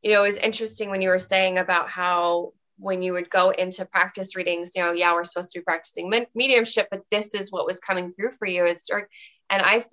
[0.02, 3.50] you know, it was interesting when you were saying about how when you would go
[3.50, 7.52] into practice readings, you know, yeah, we're supposed to be practicing mediumship, but this is
[7.52, 8.66] what was coming through for you.
[8.66, 9.06] It's and
[9.50, 9.84] I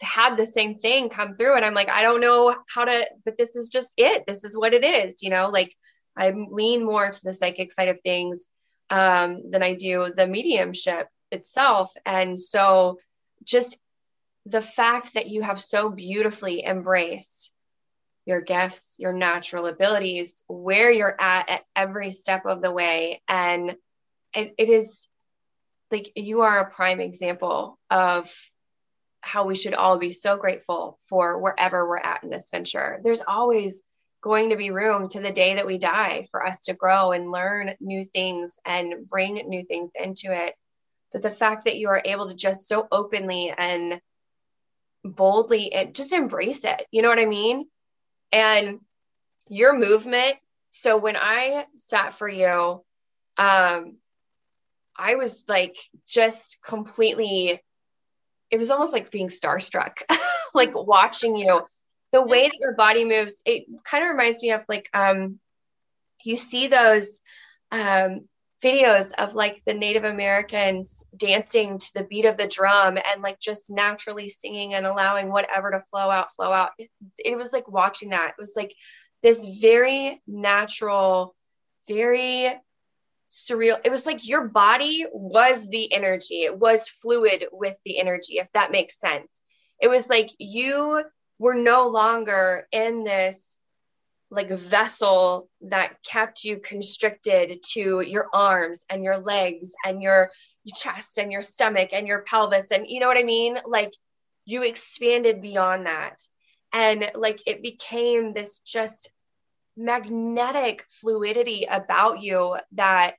[0.00, 3.38] had the same thing come through, and I'm like, I don't know how to, but
[3.38, 4.24] this is just it.
[4.26, 5.48] This is what it is, you know.
[5.48, 5.74] Like
[6.16, 8.48] I lean more to the psychic side of things
[8.92, 11.90] um, than I do the mediumship itself.
[12.04, 12.98] And so
[13.42, 13.78] just
[14.44, 17.50] the fact that you have so beautifully embraced
[18.26, 23.22] your gifts, your natural abilities, where you're at at every step of the way.
[23.26, 23.74] And
[24.34, 25.08] it, it is
[25.90, 28.30] like you are a prime example of
[29.22, 33.00] how we should all be so grateful for wherever we're at in this venture.
[33.02, 33.84] There's always
[34.22, 37.30] going to be room to the day that we die for us to grow and
[37.30, 40.54] learn new things and bring new things into it.
[41.12, 44.00] But the fact that you are able to just so openly and
[45.04, 47.66] boldly and just embrace it, you know what I mean?
[48.30, 48.80] And
[49.48, 50.36] your movement.
[50.70, 52.82] So when I sat for you,
[53.36, 53.96] um,
[54.96, 57.60] I was like just completely,
[58.50, 60.02] it was almost like being starstruck,
[60.54, 61.66] like watching you
[62.12, 65.38] the way that your body moves, it kind of reminds me of like um,
[66.22, 67.20] you see those
[67.70, 68.28] um,
[68.62, 73.40] videos of like the Native Americans dancing to the beat of the drum and like
[73.40, 76.70] just naturally singing and allowing whatever to flow out, flow out.
[76.78, 78.34] It, it was like watching that.
[78.38, 78.74] It was like
[79.22, 81.34] this very natural,
[81.88, 82.52] very
[83.30, 83.80] surreal.
[83.84, 88.48] It was like your body was the energy, it was fluid with the energy, if
[88.54, 89.40] that makes sense.
[89.80, 91.02] It was like you
[91.42, 93.58] we're no longer in this
[94.30, 100.30] like vessel that kept you constricted to your arms and your legs and your,
[100.62, 102.70] your chest and your stomach and your pelvis.
[102.70, 103.58] And you know what i mean?
[103.66, 103.92] Like
[104.44, 106.22] you expanded beyond that.
[106.72, 109.10] And like it became this just
[109.76, 113.16] magnetic fluidity about you that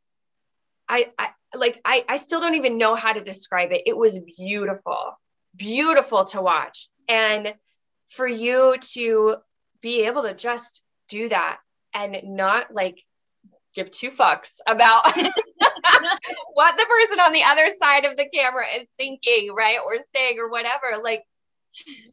[0.88, 3.84] I, I like I, I still don't even know how to describe it.
[3.86, 5.18] It was beautiful
[5.56, 6.88] beautiful to watch.
[7.08, 7.54] And
[8.15, 9.38] for you to
[9.82, 11.58] be able to just do that
[11.93, 13.02] and not like
[13.76, 15.04] give two fucks about
[16.54, 19.80] what the person on the other side of the camera is thinking, right?
[19.86, 21.02] Or saying or whatever.
[21.04, 21.23] Like,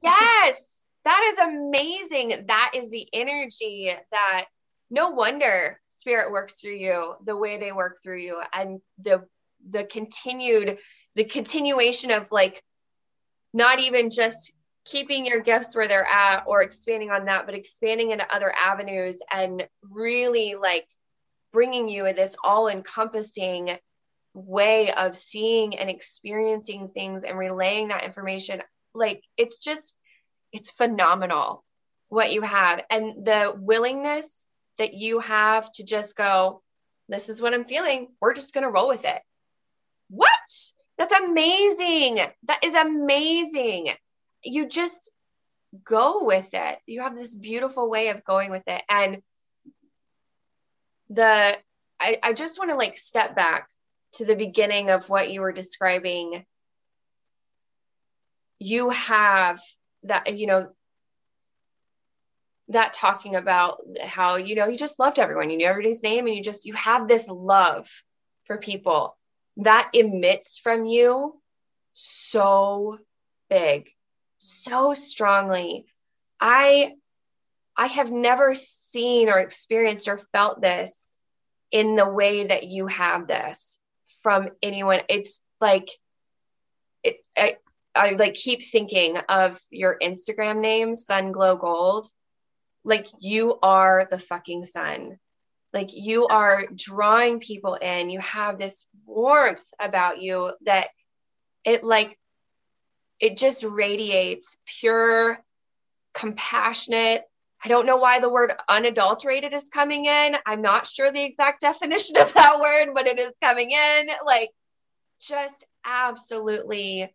[0.02, 2.44] yes, that is amazing.
[2.48, 4.46] That is the energy that
[4.90, 9.22] no wonder spirit works through you the way they work through you and the
[9.68, 10.78] the continued
[11.14, 12.62] the continuation of like
[13.52, 14.52] not even just
[14.90, 19.20] keeping your gifts where they're at or expanding on that but expanding into other avenues
[19.32, 20.86] and really like
[21.52, 23.78] bringing you this all encompassing
[24.34, 28.62] way of seeing and experiencing things and relaying that information.
[28.94, 29.94] Like it's just
[30.52, 31.64] it's phenomenal
[32.08, 34.48] what you have and the willingness
[34.78, 36.62] that you have to just go
[37.08, 38.08] this is what i'm feeling.
[38.20, 39.20] We're just going to roll with it.
[40.10, 40.30] What?
[40.96, 42.20] That's amazing.
[42.44, 43.94] That is amazing
[44.42, 45.10] you just
[45.84, 46.78] go with it.
[46.86, 48.82] You have this beautiful way of going with it.
[48.88, 49.22] And
[51.08, 51.56] the
[51.98, 53.68] I, I just want to like step back
[54.14, 56.44] to the beginning of what you were describing.
[58.58, 59.60] You have
[60.04, 60.70] that you know
[62.68, 65.50] that talking about how you know you just loved everyone.
[65.50, 67.88] You knew everybody's name and you just you have this love
[68.46, 69.16] for people
[69.58, 71.38] that emits from you
[71.92, 72.98] so
[73.48, 73.90] big
[74.42, 75.84] so strongly
[76.40, 76.92] i
[77.76, 81.18] i have never seen or experienced or felt this
[81.70, 83.76] in the way that you have this
[84.22, 85.88] from anyone it's like
[87.02, 87.56] it, I,
[87.94, 92.08] I like keep thinking of your Instagram name, Sunglow Gold.
[92.84, 95.18] Like you are the fucking sun.
[95.72, 98.10] Like you are drawing people in.
[98.10, 100.88] You have this warmth about you that
[101.64, 102.18] it like
[103.20, 105.38] it just radiates pure,
[106.14, 107.22] compassionate.
[107.62, 110.36] I don't know why the word unadulterated is coming in.
[110.46, 114.08] I'm not sure the exact definition of that word, but it is coming in.
[114.24, 114.50] Like
[115.20, 117.14] just absolutely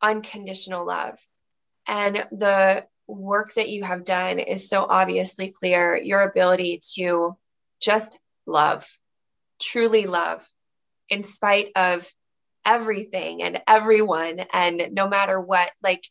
[0.00, 1.18] unconditional love.
[1.86, 7.36] And the work that you have done is so obviously clear your ability to
[7.80, 8.86] just love,
[9.60, 10.46] truly love,
[11.08, 12.10] in spite of
[12.64, 14.40] everything and everyone.
[14.52, 16.04] And no matter what, like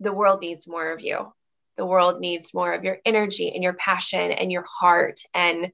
[0.00, 1.32] the world needs more of you.
[1.76, 5.20] The world needs more of your energy and your passion and your heart.
[5.32, 5.72] And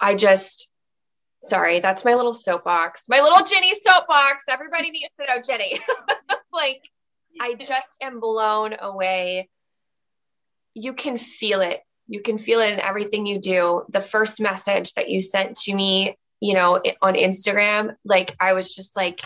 [0.00, 0.68] I just,
[1.40, 4.44] sorry, that's my little soapbox, my little Jenny soapbox.
[4.48, 5.80] Everybody needs to know Jenny.
[6.52, 6.82] like,
[7.40, 9.48] I just am blown away.
[10.74, 11.80] You can feel it.
[12.06, 13.84] You can feel it in everything you do.
[13.88, 18.74] The first message that you sent to me, you know, on Instagram, like, I was
[18.74, 19.22] just like,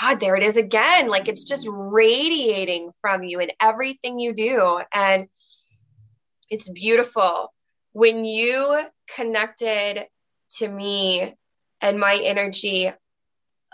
[0.00, 1.08] God, there it is again.
[1.08, 4.80] Like, it's just radiating from you in everything you do.
[4.92, 5.28] And
[6.50, 7.52] it's beautiful.
[7.92, 8.80] When you
[9.14, 10.06] connected
[10.58, 11.34] to me
[11.80, 12.92] and my energy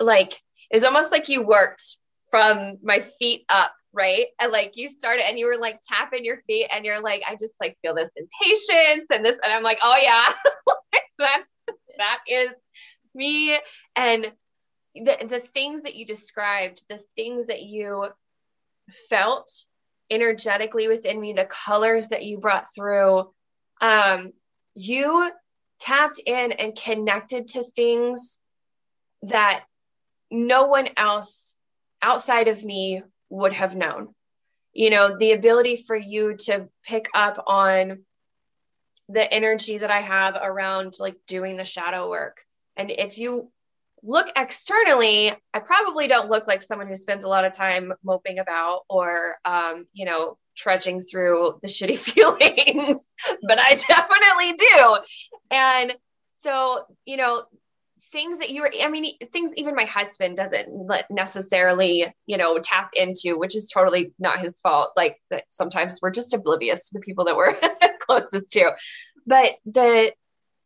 [0.01, 1.99] like it's almost like you worked
[2.31, 6.41] from my feet up right and like you started and you were like tapping your
[6.47, 9.79] feet and you're like i just like feel this impatience and this and i'm like
[9.83, 10.75] oh yeah
[11.19, 11.45] that
[11.99, 12.51] that is
[13.15, 13.59] me
[13.95, 14.33] and
[14.95, 18.07] the the things that you described the things that you
[19.09, 19.51] felt
[20.11, 23.31] energetically within me the colors that you brought through
[23.81, 24.33] um
[24.75, 25.31] you
[25.79, 28.39] tapped in and connected to things
[29.23, 29.65] that
[30.31, 31.55] no one else
[32.03, 34.15] outside of me would have known.
[34.73, 38.05] You know, the ability for you to pick up on
[39.09, 42.42] the energy that I have around like doing the shadow work.
[42.77, 43.51] And if you
[44.03, 48.38] look externally, I probably don't look like someone who spends a lot of time moping
[48.38, 53.09] about or, um, you know, trudging through the shitty feelings,
[53.42, 54.99] but I definitely do.
[55.51, 55.97] And
[56.40, 57.44] so, you know,
[58.12, 62.90] things that you were, I mean, things even my husband doesn't necessarily, you know, tap
[62.94, 64.92] into, which is totally not his fault.
[64.97, 67.55] Like that sometimes we're just oblivious to the people that we're
[68.09, 68.73] closest to.
[69.27, 70.13] But the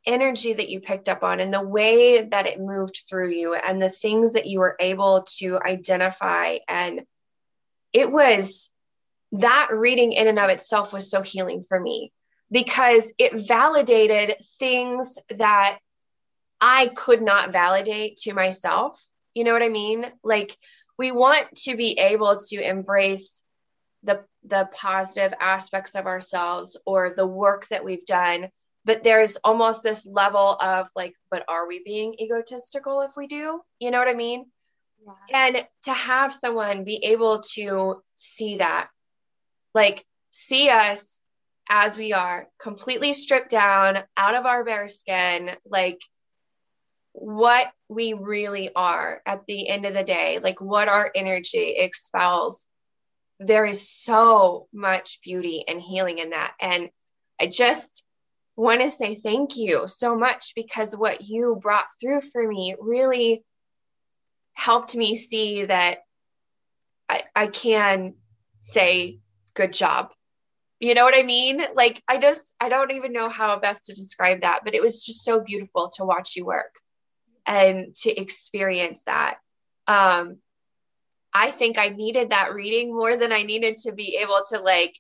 [0.07, 3.81] energy that you picked up on and the way that it moved through you and
[3.81, 7.03] the things that you were able to identify and
[7.93, 8.71] it was
[9.33, 12.13] that reading in and of itself was so healing for me
[12.51, 15.79] because it validated things that
[16.61, 19.03] I could not validate to myself.
[19.35, 20.07] You know what I mean?
[20.23, 20.57] Like
[20.99, 23.43] we want to be able to embrace
[24.03, 28.49] the the positive aspects of ourselves or the work that we've done,
[28.85, 33.61] but there's almost this level of like but are we being egotistical if we do?
[33.79, 34.47] You know what I mean?
[35.05, 35.47] Yeah.
[35.49, 38.89] And to have someone be able to see that
[39.75, 41.21] like see us
[41.69, 46.01] as we are completely stripped down out of our bare skin like
[47.13, 52.67] what we really are at the end of the day, like what our energy expels.
[53.47, 56.53] There is so much beauty and healing in that.
[56.61, 56.91] And
[57.41, 58.05] I just
[58.57, 63.45] want to say thank you so much because what you brought through for me really
[64.53, 65.99] helped me see that
[67.09, 68.15] I, I can
[68.57, 69.21] say
[69.55, 70.11] good job
[70.83, 71.63] you know what I mean?
[71.75, 75.05] Like, I just, I don't even know how best to describe that, but it was
[75.05, 76.75] just so beautiful to watch you work
[77.47, 79.37] and to experience that.
[79.87, 80.39] Um,
[81.35, 84.99] I think I needed that reading more than I needed to be able to like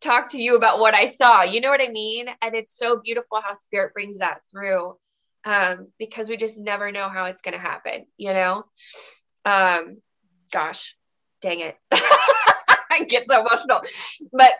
[0.00, 1.42] talk to you about what I saw.
[1.42, 2.26] You know what I mean?
[2.42, 4.96] And it's so beautiful how spirit brings that through
[5.44, 8.64] um, because we just never know how it's going to happen, you know?
[9.44, 9.98] Um,
[10.50, 10.96] gosh,
[11.40, 11.76] dang it.
[11.92, 13.82] I get so emotional.
[14.32, 14.52] But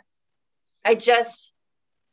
[0.84, 1.52] I just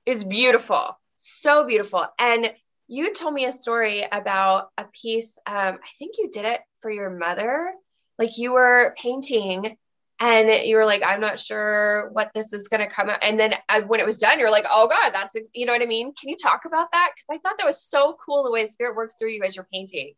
[0.05, 2.05] is beautiful, so beautiful.
[2.17, 2.51] And
[2.87, 5.37] you told me a story about a piece.
[5.45, 7.73] Um, I think you did it for your mother.
[8.19, 9.77] Like you were painting
[10.19, 13.19] and you were like, I'm not sure what this is going to come out.
[13.21, 15.73] And then I, uh, when it was done, you're like, oh God, that's, you know
[15.73, 16.13] what I mean?
[16.13, 17.11] Can you talk about that?
[17.15, 19.55] Because I thought that was so cool the way the spirit works through you as
[19.55, 20.13] you're painting.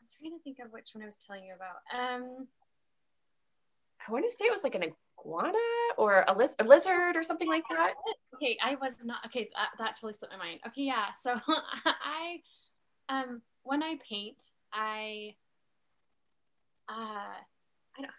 [0.00, 1.76] I'm trying to think of which one I was telling you about.
[1.96, 2.46] Um,
[4.06, 5.58] I want to say it was like an iguana
[5.96, 7.94] or a, liz- a lizard or something like that?
[8.34, 9.48] Okay, I was not okay.
[9.54, 10.60] That, that totally slipped my mind.
[10.66, 11.06] Okay, yeah.
[11.22, 12.40] So I,
[13.08, 14.42] um, when I paint,
[14.72, 15.34] I,
[16.88, 17.34] uh,
[17.96, 18.10] I don't.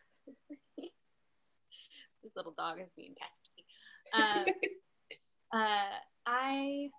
[0.77, 3.65] this little dog is being pesky.
[4.13, 4.45] Uh,
[5.57, 6.89] uh, I,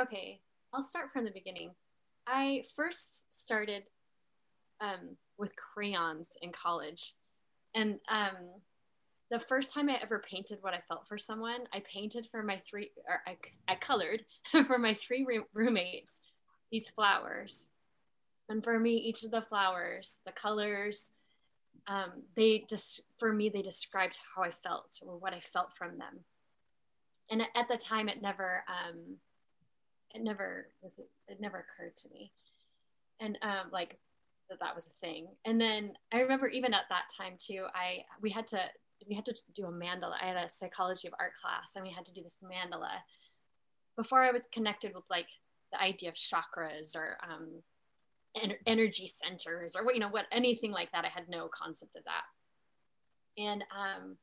[0.00, 0.40] okay.
[0.72, 1.70] I'll start from the beginning.
[2.26, 3.84] I first started
[4.80, 7.14] um, with crayons in college,
[7.74, 8.60] and um,
[9.30, 12.60] the first time I ever painted what I felt for someone, I painted for my
[12.68, 13.36] three, or I,
[13.68, 14.24] I colored
[14.66, 16.20] for my three roommates
[16.70, 17.68] these flowers.
[18.48, 21.10] And for me, each of the flowers, the colors,
[21.86, 25.98] um, they just, for me, they described how I felt or what I felt from
[25.98, 26.20] them.
[27.30, 29.16] And at the time, it never, um,
[30.14, 32.32] it never was, it never occurred to me.
[33.20, 33.98] And um, like
[34.50, 35.28] that that was a thing.
[35.44, 38.60] And then I remember even at that time too, I, we had to
[39.08, 40.14] we had to do a mandala.
[40.20, 42.90] I had a psychology of art class and we had to do this mandala.
[43.96, 45.28] Before I was connected with like
[45.72, 47.62] the idea of chakras or um,
[48.40, 51.04] en- energy centers or what, you know, what, anything like that.
[51.04, 53.42] I had no concept of that.
[53.42, 54.16] And um,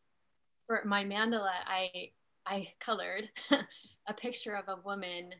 [0.67, 2.11] for my mandala, I,
[2.45, 3.29] I colored
[4.07, 5.31] a picture of a woman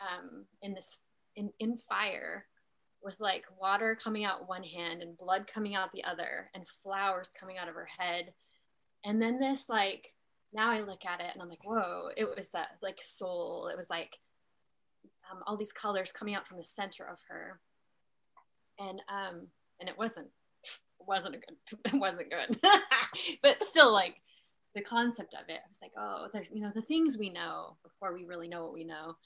[0.00, 0.96] um, in this,
[1.36, 2.46] in, in fire
[3.02, 7.30] with like water coming out one hand and blood coming out the other and flowers
[7.38, 8.32] coming out of her head
[9.04, 10.12] and then this like
[10.52, 13.68] now I look at it and I'm like, whoa, it was that like soul.
[13.72, 14.18] It was like
[15.30, 17.58] um, all these colors coming out from the center of her.
[18.88, 19.46] And um,
[19.80, 20.28] and it wasn't
[21.00, 22.56] it wasn't a good it wasn't good.
[23.42, 24.16] but still like
[24.74, 28.14] the concept of it, I was like, oh, you know, the things we know before
[28.14, 29.16] we really know what we know.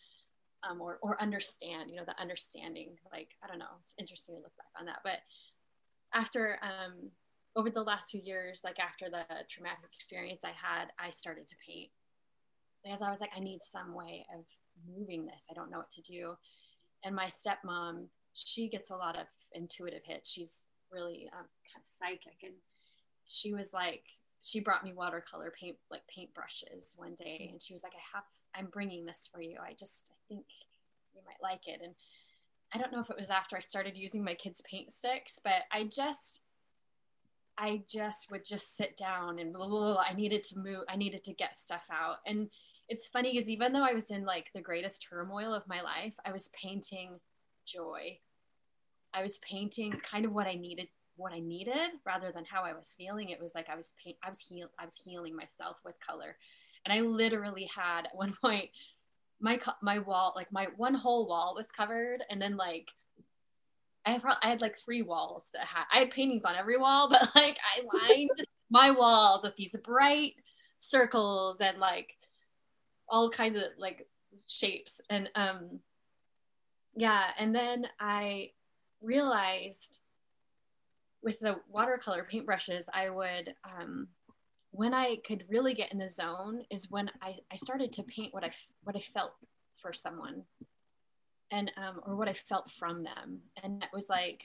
[0.69, 4.41] Um, or, or understand, you know, the understanding, like, I don't know, it's interesting to
[4.41, 4.99] look back on that.
[5.05, 5.19] But
[6.13, 7.11] after um,
[7.55, 11.57] over the last few years, like after the traumatic experience I had, I started to
[11.65, 11.91] paint
[12.83, 14.45] because I was like, I need some way of
[14.89, 15.47] moving this.
[15.51, 16.35] I don't know what to do.
[17.05, 20.27] And my stepmom, she gets a lot of intuitive hit.
[20.27, 22.39] She's really um, kind of psychic.
[22.43, 22.55] And
[23.27, 24.03] she was like,
[24.43, 27.49] she brought me watercolor paint, like paint brushes one day.
[27.51, 28.25] And she was like, I have,
[28.55, 29.59] I'm bringing this for you.
[29.61, 30.45] I just, I think
[31.15, 31.81] you might like it.
[31.83, 31.95] And
[32.73, 35.63] I don't know if it was after I started using my kids' paint sticks, but
[35.73, 36.43] I just,
[37.59, 40.05] I just would just sit down and blah, blah, blah.
[40.09, 40.83] I needed to move.
[40.89, 42.17] I needed to get stuff out.
[42.27, 42.51] And
[42.89, 46.15] it's funny because even though I was in like the greatest turmoil of my life,
[46.25, 47.19] I was painting
[47.67, 48.19] joy.
[49.17, 52.75] I was painting kind of what I needed, what I needed, rather than how I
[52.75, 53.31] was feeling.
[53.31, 56.37] It was like I was paint, I was heal, I was healing myself with color,
[56.85, 58.71] and I literally had at one point
[59.41, 62.91] my my wall, like my one whole wall was covered, and then like
[64.05, 67.09] I had, I had like three walls that had I had paintings on every wall,
[67.11, 68.31] but like I lined
[68.71, 70.35] my walls with these bright
[70.79, 72.11] circles and like
[73.09, 74.07] all kinds of like
[74.49, 75.81] shapes and um
[76.97, 78.51] yeah and then I
[79.01, 80.01] realized
[81.23, 84.09] with the watercolor paintbrushes I would um
[84.71, 88.35] when I could really get in the zone is when I, I started to paint
[88.35, 88.51] what I
[88.85, 89.33] what I felt
[89.81, 90.43] for someone
[91.51, 94.45] and um, or what I felt from them, and it was like,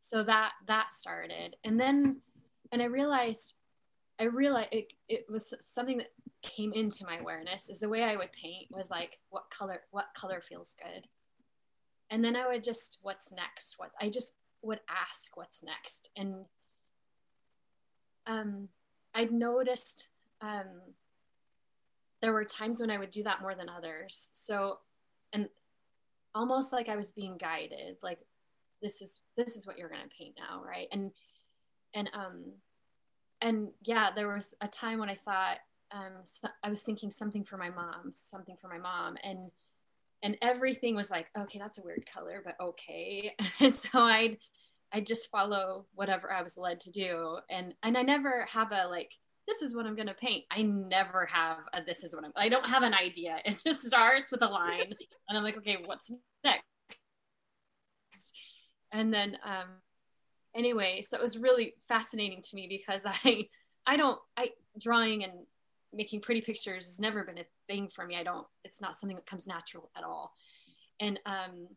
[0.00, 2.20] so that that started, and then,
[2.72, 3.54] and I realized,
[4.18, 8.16] I realized it, it was something that came into my awareness is the way I
[8.16, 11.06] would paint was like what color what color feels good,
[12.10, 13.78] and then I would just, what's next?
[13.78, 16.10] What I just would ask, what's next?
[16.16, 16.44] And
[18.26, 18.68] um,
[19.14, 20.08] I'd noticed
[20.40, 20.66] um,
[22.20, 24.30] there were times when I would do that more than others.
[24.32, 24.78] So,
[25.32, 25.48] and
[26.34, 28.18] almost like I was being guided, like
[28.82, 30.88] this is this is what you're gonna paint now, right?
[30.92, 31.10] And
[31.94, 32.44] and um
[33.40, 35.58] and yeah, there was a time when I thought
[35.92, 39.50] um, so I was thinking something for my mom, something for my mom, and
[40.24, 43.36] and everything was like, okay, that's a weird color, but okay.
[43.60, 44.38] And so I'd
[44.92, 48.88] I just follow whatever I was led to do, and and I never have a
[48.88, 49.12] like
[49.46, 50.44] this is what I'm gonna paint.
[50.50, 52.32] I never have a this is what I'm.
[52.36, 53.36] I don't have an idea.
[53.44, 54.94] It just starts with a line,
[55.28, 56.10] and I'm like, okay, what's
[56.42, 56.64] next?
[58.92, 59.68] And then um,
[60.54, 63.48] anyway, so it was really fascinating to me because I
[63.86, 64.50] I don't I
[64.80, 65.32] drawing and
[65.92, 68.16] making pretty pictures has never been a thing for me.
[68.16, 70.32] I don't, it's not something that comes natural at all.
[71.00, 71.68] And um,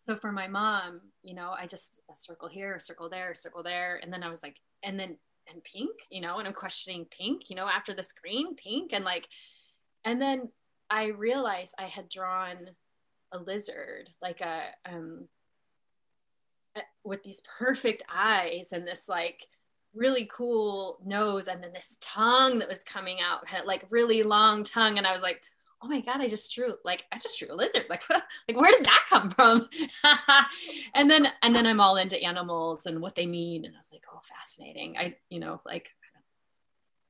[0.00, 3.36] so for my mom, you know, I just a circle here, a circle there, a
[3.36, 3.98] circle there.
[4.02, 5.16] And then I was like, and then,
[5.52, 8.92] and pink, you know, and I'm questioning pink, you know, after this green, pink.
[8.92, 9.26] And like,
[10.04, 10.50] and then
[10.90, 12.70] I realized I had drawn
[13.32, 15.28] a lizard, like a, um,
[17.04, 19.46] with these perfect eyes and this like
[19.94, 24.22] really cool nose and then this tongue that was coming out kind of like really
[24.22, 25.40] long tongue and i was like
[25.82, 28.72] oh my god i just drew like i just drew a lizard like like where
[28.72, 29.68] did that come from
[30.94, 33.90] and then and then i'm all into animals and what they mean and i was
[33.92, 35.90] like oh fascinating i you know like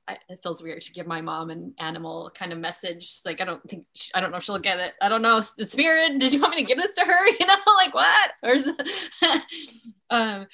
[0.09, 3.11] I, it feels weird to give my mom an animal kind of message.
[3.25, 4.95] like I don't think she, I don't know if she'll get it.
[5.03, 5.41] I don't know.
[5.59, 6.19] The spirit.
[6.19, 7.27] Did you want me to give this to her?
[7.41, 8.33] You know, like what?
[8.43, 8.55] Or
[10.11, 10.47] um,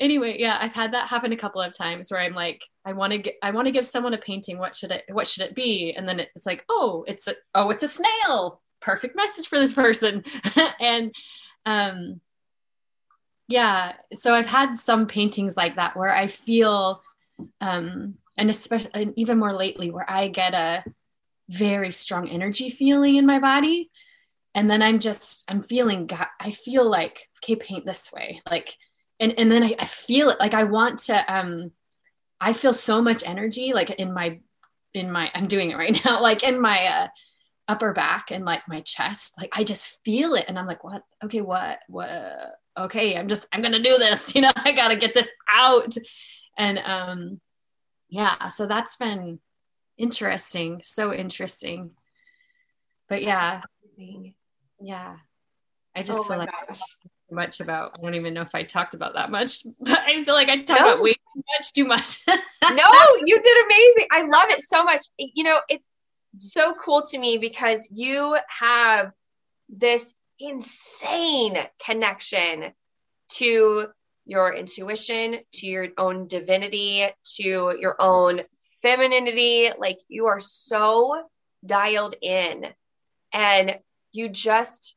[0.00, 3.12] anyway yeah i've had that happen a couple of times where i'm like i want
[3.12, 5.92] to i want to give someone a painting what should it what should it be?
[5.92, 8.62] And then it's like oh it's a oh it's a snail.
[8.80, 10.24] Perfect message for this person.
[10.80, 11.14] And
[11.64, 12.20] um
[13.48, 17.00] yeah so i've had some paintings like that where i feel
[17.60, 20.84] um and especially and even more lately where i get a
[21.48, 23.90] very strong energy feeling in my body.
[24.54, 26.08] And then i'm just i'm feeling
[26.40, 28.40] i feel like okay paint this way.
[28.50, 28.76] Like
[29.20, 31.72] and and then I, I feel it like I want to um
[32.40, 34.40] I feel so much energy like in my
[34.94, 37.08] in my I'm doing it right now like in my uh,
[37.68, 41.02] upper back and like my chest like I just feel it and I'm like what
[41.24, 42.10] okay what what
[42.76, 45.94] okay I'm just I'm gonna do this you know I gotta get this out.
[46.58, 47.40] And um
[48.08, 49.40] yeah so that's been
[49.98, 51.92] interesting so interesting.
[53.08, 53.62] But yeah.
[54.80, 55.16] yeah.
[55.94, 56.80] I just oh feel like gosh
[57.30, 57.92] much about.
[57.98, 60.62] I don't even know if I talked about that much, but I feel like I
[60.62, 60.92] talked no.
[60.92, 62.20] about way too much, too much.
[62.26, 62.84] no,
[63.24, 64.06] you did amazing.
[64.12, 65.04] I love it so much.
[65.18, 65.88] You know, it's
[66.38, 69.12] so cool to me because you have
[69.68, 72.72] this insane connection
[73.28, 73.88] to
[74.26, 77.06] your intuition, to your own divinity,
[77.36, 78.42] to your own
[78.82, 79.70] femininity.
[79.78, 81.22] Like you are so
[81.64, 82.66] dialed in
[83.32, 83.78] and
[84.12, 84.94] you just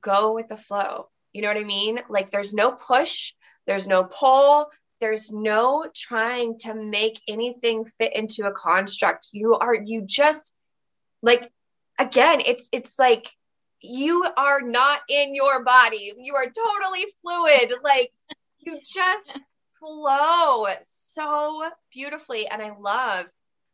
[0.00, 1.08] go with the flow.
[1.36, 2.00] You know what I mean?
[2.08, 3.34] Like there's no push,
[3.66, 4.70] there's no pull,
[5.00, 9.28] there's no trying to make anything fit into a construct.
[9.32, 10.54] You are you just
[11.20, 11.52] like
[11.98, 13.30] again, it's it's like
[13.82, 16.10] you are not in your body.
[16.18, 17.74] You are totally fluid.
[17.84, 18.12] Like
[18.58, 19.38] you just
[19.78, 23.26] flow so beautifully and I love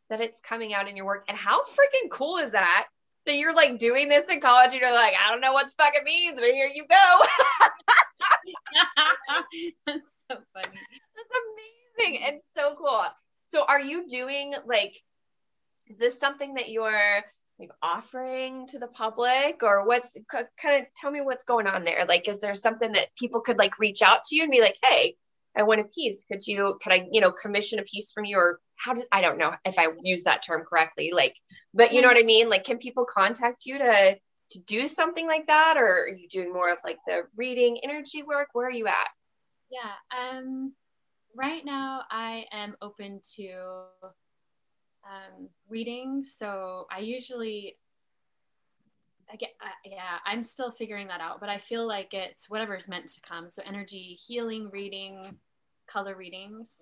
[0.09, 1.23] that it's coming out in your work.
[1.29, 2.87] And how freaking cool is that
[3.25, 5.73] that you're like doing this in college and you're like, I don't know what the
[5.73, 7.21] fuck it means, but here you go.
[9.85, 10.79] That's so funny.
[11.15, 11.33] That's
[12.01, 13.03] amazing and so cool.
[13.45, 14.95] So are you doing like
[15.87, 17.23] is this something that you're
[17.59, 22.05] like offering to the public or what's kind of tell me what's going on there?
[22.07, 24.77] Like is there something that people could like reach out to you and be like,
[24.83, 25.15] "Hey,
[25.55, 26.25] I want a piece.
[26.31, 29.21] Could you, could I, you know, commission a piece from you or how does, I
[29.21, 31.11] don't know if I use that term correctly.
[31.13, 31.35] Like,
[31.73, 32.49] but you know what I mean?
[32.49, 34.17] Like, can people contact you to,
[34.51, 35.77] to do something like that?
[35.77, 38.49] Or are you doing more of like the reading energy work?
[38.53, 39.07] Where are you at?
[39.71, 40.37] Yeah.
[40.37, 40.73] Um,
[41.35, 43.53] right now I am open to,
[45.03, 46.23] um, reading.
[46.23, 47.77] So I usually,
[49.31, 49.51] I get,
[49.85, 53.21] yeah, I'm still figuring that out, but I feel like it's whatever is meant to
[53.21, 53.49] come.
[53.49, 55.37] So energy healing, reading,
[55.87, 56.77] color readings,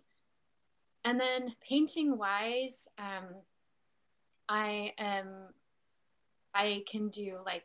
[1.04, 3.26] and then painting wise, um,
[4.48, 5.28] I am,
[6.54, 7.64] I can do like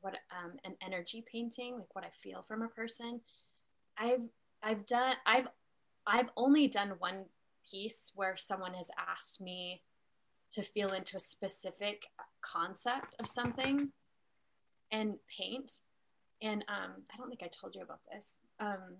[0.00, 3.20] what um, an energy painting, like what I feel from a person.
[3.98, 4.22] I've
[4.62, 5.48] I've done I've
[6.06, 7.26] I've only done one
[7.70, 9.82] piece where someone has asked me
[10.52, 12.04] to feel into a specific
[12.40, 13.90] concept of something
[14.92, 15.72] and paint
[16.42, 18.38] and um, I don't think I told you about this.
[18.58, 18.96] Um,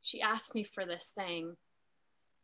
[0.00, 1.56] she asked me for this thing,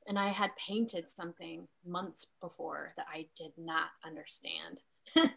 [0.07, 4.83] and I had painted something months before that I did not understand.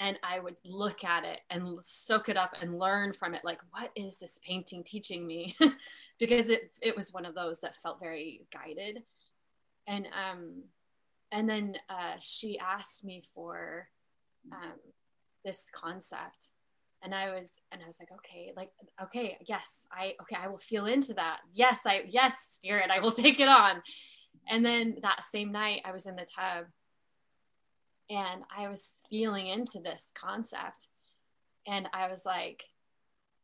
[0.00, 3.44] and I would look at it and soak it up and learn from it.
[3.44, 5.56] Like, what is this painting teaching me?
[6.18, 9.04] because it it was one of those that felt very guided.
[9.86, 10.64] And um,
[11.30, 13.88] and then uh, she asked me for
[14.50, 14.72] um,
[15.44, 16.50] this concept,
[17.02, 18.70] and I was and I was like, okay, like
[19.02, 21.40] okay, yes, I okay, I will feel into that.
[21.52, 23.82] Yes, I yes, spirit, I will take it on.
[24.48, 26.66] And then that same night, I was in the tub
[28.10, 30.88] and I was feeling into this concept.
[31.66, 32.64] And I was like,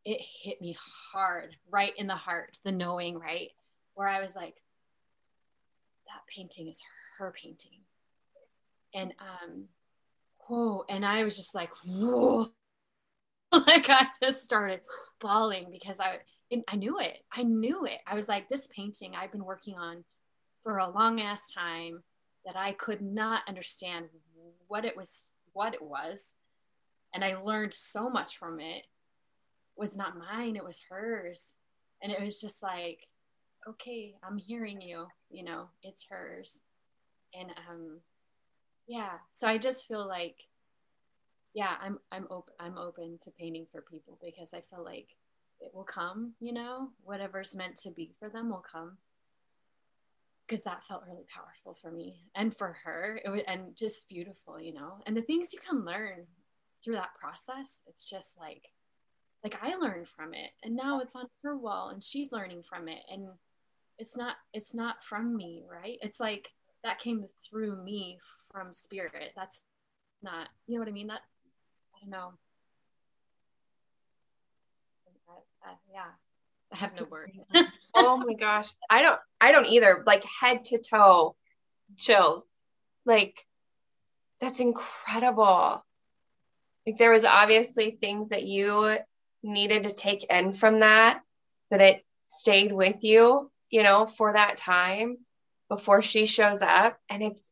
[0.05, 0.77] it hit me
[1.13, 3.51] hard, right in the heart, the knowing, right?
[3.95, 4.55] Where I was like,
[6.07, 6.83] that painting is
[7.19, 7.81] her painting.
[8.95, 9.65] And um,
[10.51, 12.47] whoa, and I was just like, whoa.
[13.53, 14.81] like I just started
[15.21, 16.19] bawling because I
[16.69, 17.19] I knew it.
[17.33, 17.99] I knew it.
[18.07, 20.05] I was like, this painting I've been working on
[20.63, 22.03] for a long ass time
[22.45, 24.07] that I could not understand
[24.69, 26.35] what it was what it was
[27.15, 28.85] and i learned so much from it, it
[29.77, 31.55] was not mine it was hers
[32.03, 33.01] and it was just like
[33.69, 36.61] okay i'm hearing you you know it's hers
[37.39, 38.01] and um
[38.91, 39.19] yeah.
[39.31, 40.35] So i just feel like
[41.55, 45.09] yeah i'm i'm open i'm open to painting for people because i feel like
[45.61, 46.89] it will come you know?
[47.05, 48.97] Whatever's meant to be for them will come.
[50.47, 53.21] Because that felt really powerful for me and for her.
[53.25, 54.95] It was and just beautiful you know?
[55.07, 56.27] And the things you can learn
[56.83, 58.73] through that process it's just like
[59.45, 62.89] like i learned from it and now it's on her wall and she's learning from
[62.89, 63.29] it and
[63.99, 65.99] it's not it's not from me right?
[66.01, 66.51] It's like
[66.83, 68.19] that came through me
[68.53, 69.63] from spirit that's
[70.23, 71.21] not you know what i mean that
[71.97, 72.33] i don't know
[75.67, 76.03] uh, yeah
[76.73, 77.45] I have no words.
[77.95, 78.71] oh my gosh.
[78.89, 80.03] I don't I don't either.
[80.07, 81.35] Like head to toe
[81.97, 82.49] chills.
[83.05, 83.45] Like
[84.41, 85.85] that's incredible.
[86.87, 88.97] Like there was obviously things that you
[89.43, 91.21] needed to take in from that
[91.71, 95.19] that it stayed with you, you know, for that time
[95.69, 97.51] before she shows up and it's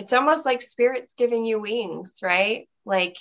[0.00, 2.68] it's almost like spirit's giving you wings, right?
[2.86, 3.18] Like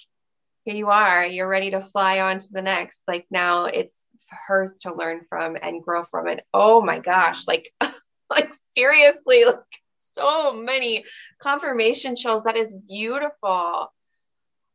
[0.63, 3.01] here you are, you're ready to fly on to the next.
[3.05, 4.07] Like now it's
[4.47, 6.45] hers to learn from and grow from it.
[6.53, 7.69] Oh my gosh, like
[8.29, 9.57] like seriously, like
[9.97, 11.03] so many
[11.41, 12.45] confirmation chills.
[12.45, 13.91] That is beautiful.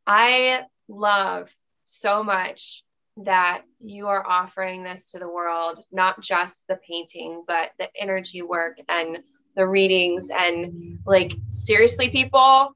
[0.05, 1.51] I love
[1.85, 2.83] so much
[3.17, 8.43] that you are offering this to the world, not just the painting, but the energy
[8.43, 9.23] work and
[9.55, 10.29] the readings.
[10.29, 12.75] And like, seriously, people,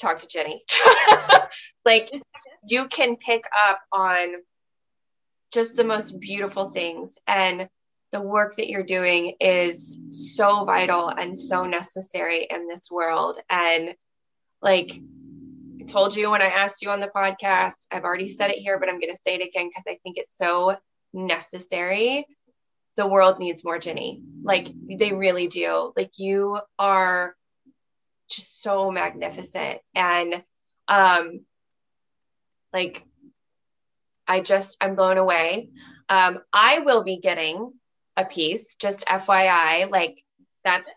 [0.00, 0.64] talk to Jenny.
[1.84, 2.10] like,
[2.66, 4.34] you can pick up on
[5.52, 7.18] just the most beautiful things.
[7.26, 7.68] And
[8.12, 13.38] the work that you're doing is so vital and so necessary in this world.
[13.50, 13.94] And
[14.62, 15.00] like
[15.80, 18.78] I told you when I asked you on the podcast, I've already said it here,
[18.78, 20.76] but I'm going to say it again because I think it's so
[21.12, 22.26] necessary.
[22.96, 24.22] The world needs more Jenny.
[24.42, 25.92] Like they really do.
[25.96, 27.34] Like you are
[28.30, 29.80] just so magnificent.
[29.94, 30.42] And
[30.88, 31.40] um
[32.72, 33.04] like
[34.28, 35.70] I just, I'm blown away.
[36.08, 37.72] Um, I will be getting
[38.16, 39.90] a piece, just FYI.
[39.90, 40.22] Like,
[40.64, 40.90] that's,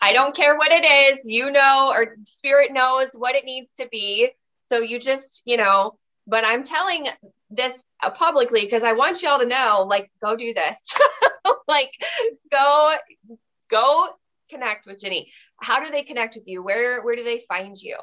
[0.00, 3.88] I don't care what it is, you know, or spirit knows what it needs to
[3.90, 4.30] be.
[4.62, 7.08] So you just, you know, but I'm telling
[7.50, 10.76] this uh, publicly because I want y'all to know, like, go do this.
[11.68, 11.92] like,
[12.50, 12.94] go,
[13.70, 14.08] go
[14.50, 15.30] connect with Jenny.
[15.60, 16.62] How do they connect with you?
[16.62, 17.96] Where, where do they find you?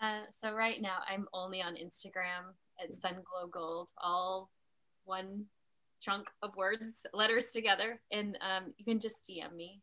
[0.00, 4.50] Uh, so right now I'm only on Instagram at Sunglow Gold, all
[5.04, 5.44] one
[6.00, 9.82] chunk of words, letters together, and um, you can just DM me.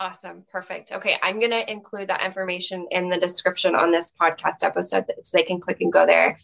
[0.00, 0.44] Awesome.
[0.50, 0.92] Perfect.
[0.92, 1.16] Okay.
[1.22, 5.44] I'm going to include that information in the description on this podcast episode so they
[5.44, 6.38] can click and go there.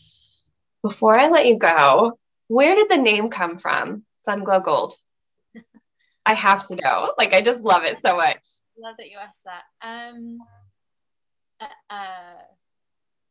[0.83, 2.19] Before I let you go,
[2.49, 4.05] where did the name come from?
[4.27, 4.95] Sunglow Gold.
[6.27, 7.13] I have to know.
[7.19, 8.47] Like, I just love it so much.
[8.79, 9.63] Love that you asked that.
[9.83, 10.39] Um,
[11.61, 12.43] uh, uh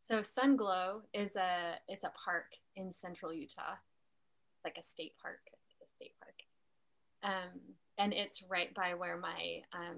[0.09, 2.45] so Sunglow is a it's a park
[2.75, 3.75] in central Utah.
[4.57, 5.39] It's like a state park,
[5.83, 6.33] a state park,
[7.23, 7.59] um,
[7.99, 9.97] and it's right by where my um,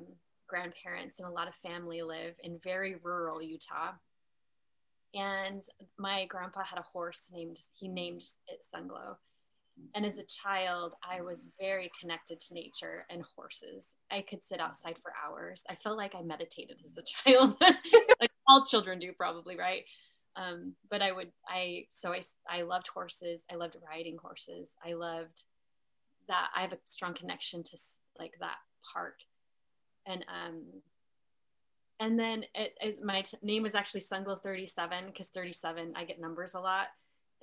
[0.49, 3.93] grandparents and a lot of family live in very rural Utah.
[5.13, 5.63] And
[5.97, 9.17] my grandpa had a horse named he named it Sunglow.
[9.95, 13.95] And as a child, I was very connected to nature and horses.
[14.11, 15.63] I could sit outside for hours.
[15.69, 17.55] I felt like I meditated as a child,
[18.19, 19.83] like all children do, probably, right?
[20.35, 23.43] Um, but I would, I, so I, I loved horses.
[23.51, 24.71] I loved riding horses.
[24.85, 25.43] I loved
[26.27, 26.49] that.
[26.55, 27.77] I have a strong connection to
[28.17, 28.57] like that
[28.93, 29.23] part.
[30.05, 30.63] And, um,
[32.01, 36.19] and then it is my t- name was actually Sunglow 37 because 37, I get
[36.19, 36.87] numbers a lot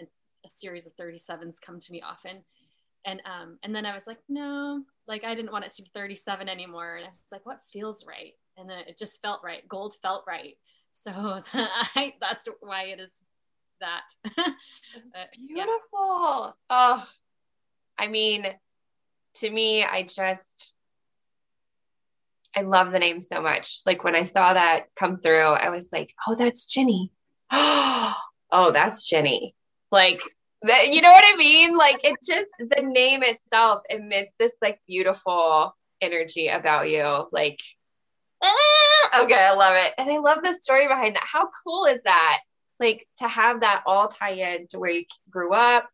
[0.01, 0.09] and
[0.45, 2.43] a series of 37s come to me often.
[3.07, 5.91] And, um, and then I was like, no, like I didn't want it to be
[5.95, 6.97] 37 anymore.
[6.97, 8.33] And I was like, what feels right?
[8.57, 9.67] And then it just felt right.
[9.69, 10.57] Gold felt right.
[10.93, 11.13] So
[11.55, 13.13] I, that's why it is
[13.81, 14.03] that.
[14.97, 15.77] It's beautiful.
[15.95, 16.51] Yeah.
[16.71, 17.09] Oh,
[17.97, 18.47] I mean,
[19.37, 20.73] to me, I just,
[22.59, 23.81] I love the name so much.
[23.87, 27.13] Like when I saw that come through, I was like, oh, that's Jenny.
[27.53, 28.15] oh,
[28.51, 29.55] that's Jenny.
[29.93, 30.21] Like,
[30.63, 31.77] that, you know what I mean?
[31.77, 37.29] Like it just, the name itself emits this like beautiful energy about you.
[37.31, 37.61] Like,
[38.43, 39.95] ah, okay, I love it.
[39.97, 41.25] And I love the story behind that.
[41.33, 42.41] How cool is that?
[42.81, 45.89] Like to have that all tie in to where you grew up,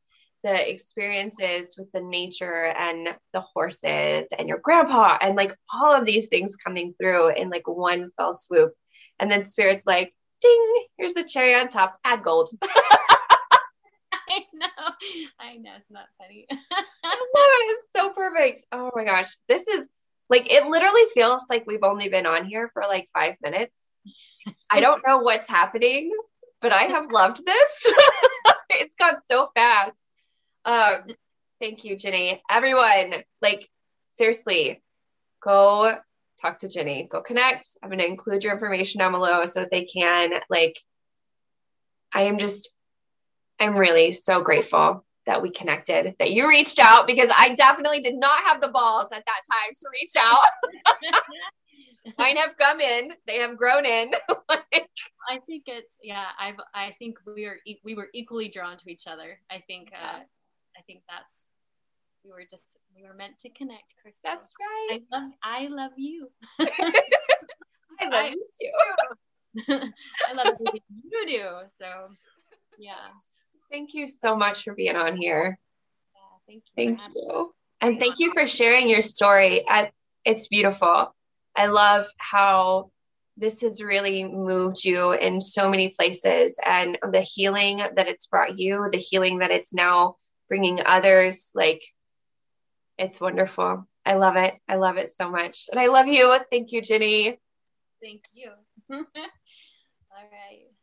[0.44, 6.04] the experiences with the nature and the horses and your grandpa and like all of
[6.04, 8.74] these things coming through in like one fell swoop.
[9.18, 12.50] And then spirit's like, ding, here's the cherry on top, add gold.
[14.12, 14.66] I know.
[15.40, 15.72] I know.
[15.78, 16.46] It's not funny.
[16.50, 16.66] I love
[17.02, 17.78] it.
[17.78, 18.64] It's so perfect.
[18.70, 19.36] Oh my gosh.
[19.48, 19.88] This is
[20.28, 23.90] like, it literally feels like we've only been on here for like five minutes.
[24.68, 26.10] I don't know what's happening,
[26.60, 27.92] but I have loved this.
[28.70, 29.92] it's gone so fast.
[30.64, 31.04] Um,
[31.60, 32.42] thank you, Ginny.
[32.50, 33.68] Everyone, like,
[34.06, 34.82] seriously,
[35.42, 35.98] go
[36.40, 37.08] talk to Ginny.
[37.10, 37.68] Go connect.
[37.82, 40.78] I'm going to include your information down below so that they can, like,
[42.12, 42.70] I am just,
[43.58, 48.14] I'm really so grateful that we connected, that you reached out because I definitely did
[48.14, 51.14] not have the balls at that time to reach out.
[52.18, 54.12] Mine have come in, they have grown in.
[55.28, 56.26] I think it's yeah.
[56.38, 59.38] I've I think we are we were equally drawn to each other.
[59.50, 60.20] I think uh,
[60.76, 61.46] I think that's
[62.24, 64.18] we were just we were meant to connect, Chris.
[64.24, 65.00] That's right.
[65.12, 66.30] I love I love you.
[68.00, 69.90] I love you too.
[70.28, 71.50] I love you do.
[71.78, 72.08] So
[72.78, 73.08] yeah.
[73.70, 75.58] Thank you so much for being on here.
[76.14, 76.96] Yeah, thank you.
[76.96, 77.54] Thank you.
[77.80, 79.64] And thank you for sharing your story.
[80.24, 81.14] It's beautiful.
[81.56, 82.90] I love how
[83.36, 88.58] this has really moved you in so many places and the healing that it's brought
[88.58, 90.16] you, the healing that it's now
[90.48, 91.52] bringing others.
[91.54, 91.82] Like,
[92.98, 93.86] it's wonderful.
[94.06, 94.54] I love it.
[94.68, 95.66] I love it so much.
[95.70, 96.38] And I love you.
[96.50, 97.38] Thank you, Ginny.
[98.02, 98.50] Thank you.
[98.90, 99.02] All
[100.12, 100.73] right.